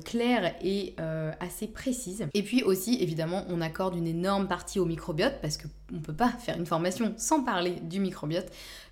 claire 0.06 0.54
et 0.62 0.94
assez 1.40 1.66
précise. 1.66 2.26
Et 2.32 2.42
puis 2.42 2.62
aussi, 2.62 2.96
évidemment, 3.02 3.44
on 3.50 3.60
accorde 3.60 3.94
une 3.94 4.06
énorme 4.06 4.48
partie 4.48 4.78
au 4.78 4.86
microbiote 4.86 5.34
parce 5.42 5.58
qu'on 5.58 5.68
ne 5.92 5.98
peut 5.98 6.14
pas 6.14 6.30
faire 6.30 6.56
une 6.56 6.64
formation 6.64 7.12
sans 7.18 7.44
parler 7.44 7.72
du 7.82 8.00
microbiote. 8.00 8.46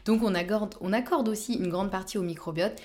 Donc 0.05 0.23
on 0.23 0.35
accorde, 0.35 0.75
on 0.83 0.93
accorde 0.93 1.31
aussi 1.31 1.55
une 1.55 1.69
grande 1.69 1.91
partie 1.91 2.19
au 2.19 2.23
microbiote 2.23 2.79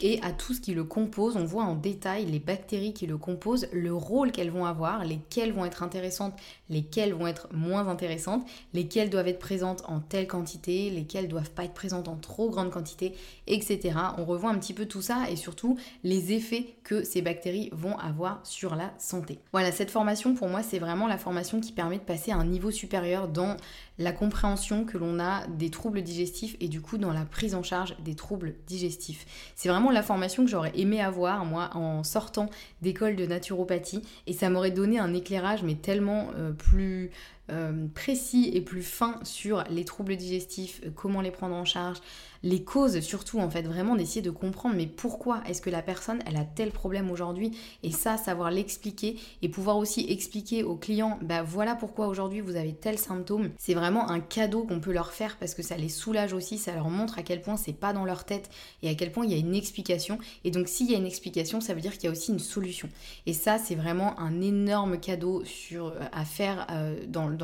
et 0.00 0.20
à 0.22 0.32
tout 0.32 0.54
ce 0.54 0.60
qui 0.60 0.74
le 0.74 0.84
compose. 0.84 1.36
On 1.36 1.44
voit 1.44 1.64
en 1.64 1.76
détail 1.76 2.26
les 2.26 2.40
bactéries 2.40 2.92
qui 2.92 3.06
le 3.06 3.18
composent, 3.18 3.68
le 3.72 3.94
rôle 3.94 4.32
qu'elles 4.32 4.50
vont 4.50 4.66
avoir, 4.66 5.04
lesquelles 5.04 5.52
vont 5.52 5.64
être 5.64 5.82
intéressantes, 5.82 6.34
lesquelles 6.72 7.12
vont 7.12 7.26
être 7.26 7.48
moins 7.52 7.86
intéressantes, 7.88 8.44
lesquelles 8.72 9.10
doivent 9.10 9.28
être 9.28 9.38
présentes 9.38 9.84
en 9.86 10.00
telle 10.00 10.26
quantité, 10.26 10.90
lesquelles 10.90 11.28
doivent 11.28 11.50
pas 11.50 11.64
être 11.64 11.74
présentes 11.74 12.08
en 12.08 12.16
trop 12.16 12.50
grande 12.50 12.70
quantité, 12.70 13.14
etc. 13.46 13.92
On 14.18 14.24
revoit 14.24 14.50
un 14.50 14.58
petit 14.58 14.74
peu 14.74 14.86
tout 14.86 15.02
ça 15.02 15.30
et 15.30 15.36
surtout 15.36 15.78
les 16.02 16.32
effets 16.32 16.74
que 16.82 17.04
ces 17.04 17.22
bactéries 17.22 17.70
vont 17.72 17.96
avoir 17.98 18.40
sur 18.44 18.74
la 18.74 18.92
santé. 18.98 19.38
Voilà, 19.52 19.70
cette 19.70 19.90
formation 19.90 20.34
pour 20.34 20.48
moi 20.48 20.62
c'est 20.62 20.78
vraiment 20.78 21.06
la 21.06 21.18
formation 21.18 21.60
qui 21.60 21.72
permet 21.72 21.98
de 21.98 22.02
passer 22.02 22.32
à 22.32 22.36
un 22.36 22.46
niveau 22.46 22.70
supérieur 22.70 23.28
dans 23.28 23.56
la 23.98 24.12
compréhension 24.12 24.84
que 24.84 24.96
l'on 24.96 25.20
a 25.20 25.46
des 25.46 25.70
troubles 25.70 26.02
digestifs 26.02 26.56
et 26.60 26.68
du 26.68 26.80
coup 26.80 26.96
dans 26.98 27.12
la 27.12 27.24
prise 27.24 27.54
en 27.54 27.62
charge 27.62 27.94
des 28.02 28.14
troubles 28.14 28.54
digestifs. 28.66 29.52
C'est 29.54 29.68
vraiment 29.68 29.90
la 29.90 30.02
formation 30.02 30.44
que 30.44 30.50
j'aurais 30.50 30.72
aimé 30.74 31.00
avoir 31.00 31.44
moi 31.44 31.70
en 31.74 32.02
sortant 32.02 32.48
d'école 32.80 33.16
de 33.16 33.26
naturopathie 33.26 34.02
et 34.26 34.32
ça 34.32 34.48
m'aurait 34.48 34.70
donné 34.70 34.98
un 34.98 35.12
éclairage 35.12 35.62
mais 35.62 35.74
tellement 35.74 36.28
euh, 36.36 36.52
plus 36.62 37.10
euh, 37.50 37.88
précis 37.92 38.50
et 38.54 38.60
plus 38.60 38.84
fin 38.84 39.18
sur 39.24 39.64
les 39.68 39.84
troubles 39.84 40.14
digestifs, 40.14 40.80
euh, 40.86 40.90
comment 40.94 41.20
les 41.20 41.32
prendre 41.32 41.56
en 41.56 41.64
charge, 41.64 41.98
les 42.44 42.62
causes 42.62 43.00
surtout 43.00 43.40
en 43.40 43.50
fait, 43.50 43.62
vraiment 43.62 43.96
d'essayer 43.96 44.22
de 44.22 44.30
comprendre 44.30 44.76
mais 44.76 44.86
pourquoi 44.86 45.42
est-ce 45.48 45.60
que 45.60 45.70
la 45.70 45.82
personne 45.82 46.20
elle 46.26 46.36
a 46.36 46.44
tel 46.44 46.70
problème 46.70 47.10
aujourd'hui 47.10 47.50
et 47.82 47.90
ça 47.90 48.16
savoir 48.16 48.52
l'expliquer 48.52 49.16
et 49.42 49.48
pouvoir 49.48 49.76
aussi 49.76 50.06
expliquer 50.08 50.62
aux 50.62 50.76
clients 50.76 51.18
bah 51.22 51.42
voilà 51.42 51.74
pourquoi 51.74 52.06
aujourd'hui 52.06 52.40
vous 52.40 52.54
avez 52.54 52.74
tel 52.74 52.96
symptôme. 52.96 53.50
C'est 53.58 53.74
vraiment 53.74 54.08
un 54.08 54.20
cadeau 54.20 54.62
qu'on 54.62 54.80
peut 54.80 54.92
leur 54.92 55.12
faire 55.12 55.36
parce 55.38 55.54
que 55.54 55.62
ça 55.62 55.76
les 55.76 55.88
soulage 55.88 56.32
aussi, 56.32 56.58
ça 56.58 56.74
leur 56.74 56.90
montre 56.90 57.18
à 57.18 57.22
quel 57.22 57.40
point 57.40 57.56
c'est 57.56 57.72
pas 57.72 57.92
dans 57.92 58.04
leur 58.04 58.24
tête 58.24 58.50
et 58.82 58.88
à 58.88 58.94
quel 58.94 59.10
point 59.10 59.24
il 59.24 59.32
y 59.32 59.34
a 59.34 59.38
une 59.38 59.56
explication 59.56 60.18
et 60.44 60.52
donc 60.52 60.68
s'il 60.68 60.90
y 60.90 60.94
a 60.94 60.98
une 60.98 61.06
explication 61.06 61.60
ça 61.60 61.74
veut 61.74 61.80
dire 61.80 61.92
qu'il 61.94 62.04
y 62.04 62.08
a 62.08 62.12
aussi 62.12 62.32
une 62.32 62.38
solution. 62.38 62.88
Et 63.26 63.32
ça 63.32 63.58
c'est 63.58 63.74
vraiment 63.74 64.18
un 64.20 64.40
énorme 64.40 65.00
cadeau 65.00 65.44
sur, 65.44 65.86
euh, 65.86 66.00
à 66.12 66.24
faire 66.24 66.66
dans, 67.08 67.30
dans 67.30 67.41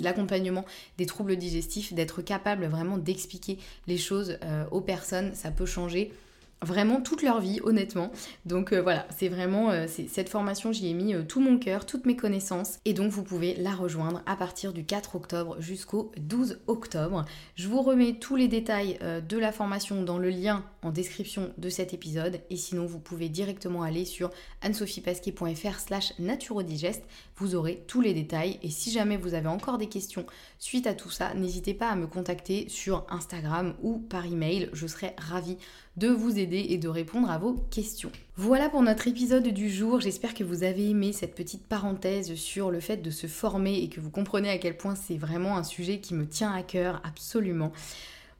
l'accompagnement 0.00 0.64
des 0.98 1.06
troubles 1.06 1.36
digestifs, 1.36 1.92
d'être 1.92 2.22
capable 2.22 2.66
vraiment 2.66 2.98
d'expliquer 2.98 3.58
les 3.86 3.98
choses 3.98 4.38
euh, 4.42 4.64
aux 4.70 4.80
personnes, 4.80 5.34
ça 5.34 5.50
peut 5.50 5.66
changer 5.66 6.12
vraiment 6.62 7.00
toute 7.00 7.22
leur 7.22 7.40
vie, 7.40 7.60
honnêtement. 7.62 8.10
Donc 8.44 8.72
euh, 8.72 8.82
voilà, 8.82 9.06
c'est 9.16 9.28
vraiment 9.28 9.70
euh, 9.70 9.86
cette 9.86 10.28
formation, 10.28 10.72
j'y 10.72 10.88
ai 10.88 10.94
mis 10.94 11.14
tout 11.26 11.40
mon 11.40 11.58
cœur, 11.58 11.86
toutes 11.86 12.06
mes 12.06 12.16
connaissances, 12.16 12.78
et 12.84 12.94
donc 12.94 13.10
vous 13.10 13.22
pouvez 13.22 13.54
la 13.54 13.74
rejoindre 13.74 14.22
à 14.26 14.36
partir 14.36 14.72
du 14.72 14.84
4 14.84 15.16
octobre 15.16 15.56
jusqu'au 15.60 16.12
12 16.18 16.60
octobre. 16.66 17.24
Je 17.56 17.68
vous 17.68 17.82
remets 17.82 18.14
tous 18.14 18.36
les 18.36 18.48
détails 18.48 18.98
de 19.28 19.38
la 19.38 19.52
formation 19.52 20.02
dans 20.02 20.18
le 20.18 20.30
lien 20.30 20.64
en 20.82 20.90
description 20.90 21.52
de 21.58 21.68
cet 21.68 21.94
épisode, 21.94 22.40
et 22.50 22.56
sinon 22.56 22.86
vous 22.86 22.98
pouvez 22.98 23.28
directement 23.28 23.82
aller 23.82 24.04
sur 24.04 24.30
anne-sophiepasquier.fr 24.62 25.78
slash 25.78 26.12
naturodigest, 26.18 27.02
vous 27.36 27.54
aurez 27.54 27.82
tous 27.86 28.00
les 28.00 28.14
détails, 28.14 28.58
et 28.62 28.70
si 28.70 28.90
jamais 28.90 29.16
vous 29.16 29.34
avez 29.34 29.48
encore 29.48 29.78
des 29.78 29.88
questions 29.88 30.26
suite 30.58 30.86
à 30.86 30.94
tout 30.94 31.10
ça, 31.10 31.34
n'hésitez 31.34 31.74
pas 31.74 31.88
à 31.88 31.96
me 31.96 32.06
contacter 32.06 32.68
sur 32.68 33.06
Instagram 33.10 33.74
ou 33.82 33.98
par 33.98 34.26
email, 34.26 34.70
je 34.72 34.86
serai 34.86 35.14
ravie 35.18 35.56
de 36.00 36.08
vous 36.08 36.38
aider 36.38 36.66
et 36.70 36.78
de 36.78 36.88
répondre 36.88 37.30
à 37.30 37.36
vos 37.36 37.52
questions. 37.70 38.10
Voilà 38.36 38.70
pour 38.70 38.80
notre 38.80 39.06
épisode 39.06 39.46
du 39.46 39.68
jour, 39.68 40.00
j'espère 40.00 40.32
que 40.32 40.42
vous 40.42 40.62
avez 40.62 40.88
aimé 40.88 41.12
cette 41.12 41.34
petite 41.34 41.66
parenthèse 41.66 42.34
sur 42.36 42.70
le 42.70 42.80
fait 42.80 42.96
de 42.96 43.10
se 43.10 43.26
former 43.26 43.76
et 43.82 43.90
que 43.90 44.00
vous 44.00 44.10
comprenez 44.10 44.48
à 44.48 44.56
quel 44.56 44.78
point 44.78 44.94
c'est 44.94 45.18
vraiment 45.18 45.58
un 45.58 45.62
sujet 45.62 46.00
qui 46.00 46.14
me 46.14 46.26
tient 46.26 46.52
à 46.52 46.62
cœur 46.62 47.02
absolument. 47.04 47.70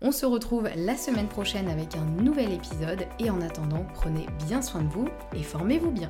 On 0.01 0.11
se 0.11 0.25
retrouve 0.25 0.70
la 0.75 0.96
semaine 0.96 1.29
prochaine 1.29 1.68
avec 1.68 1.96
un 1.96 2.07
nouvel 2.07 2.51
épisode 2.51 3.05
et 3.18 3.29
en 3.29 3.42
attendant, 3.42 3.87
prenez 3.92 4.25
bien 4.46 4.62
soin 4.62 4.81
de 4.81 4.88
vous 4.88 5.09
et 5.37 5.42
formez-vous 5.42 5.90
bien. 5.90 6.09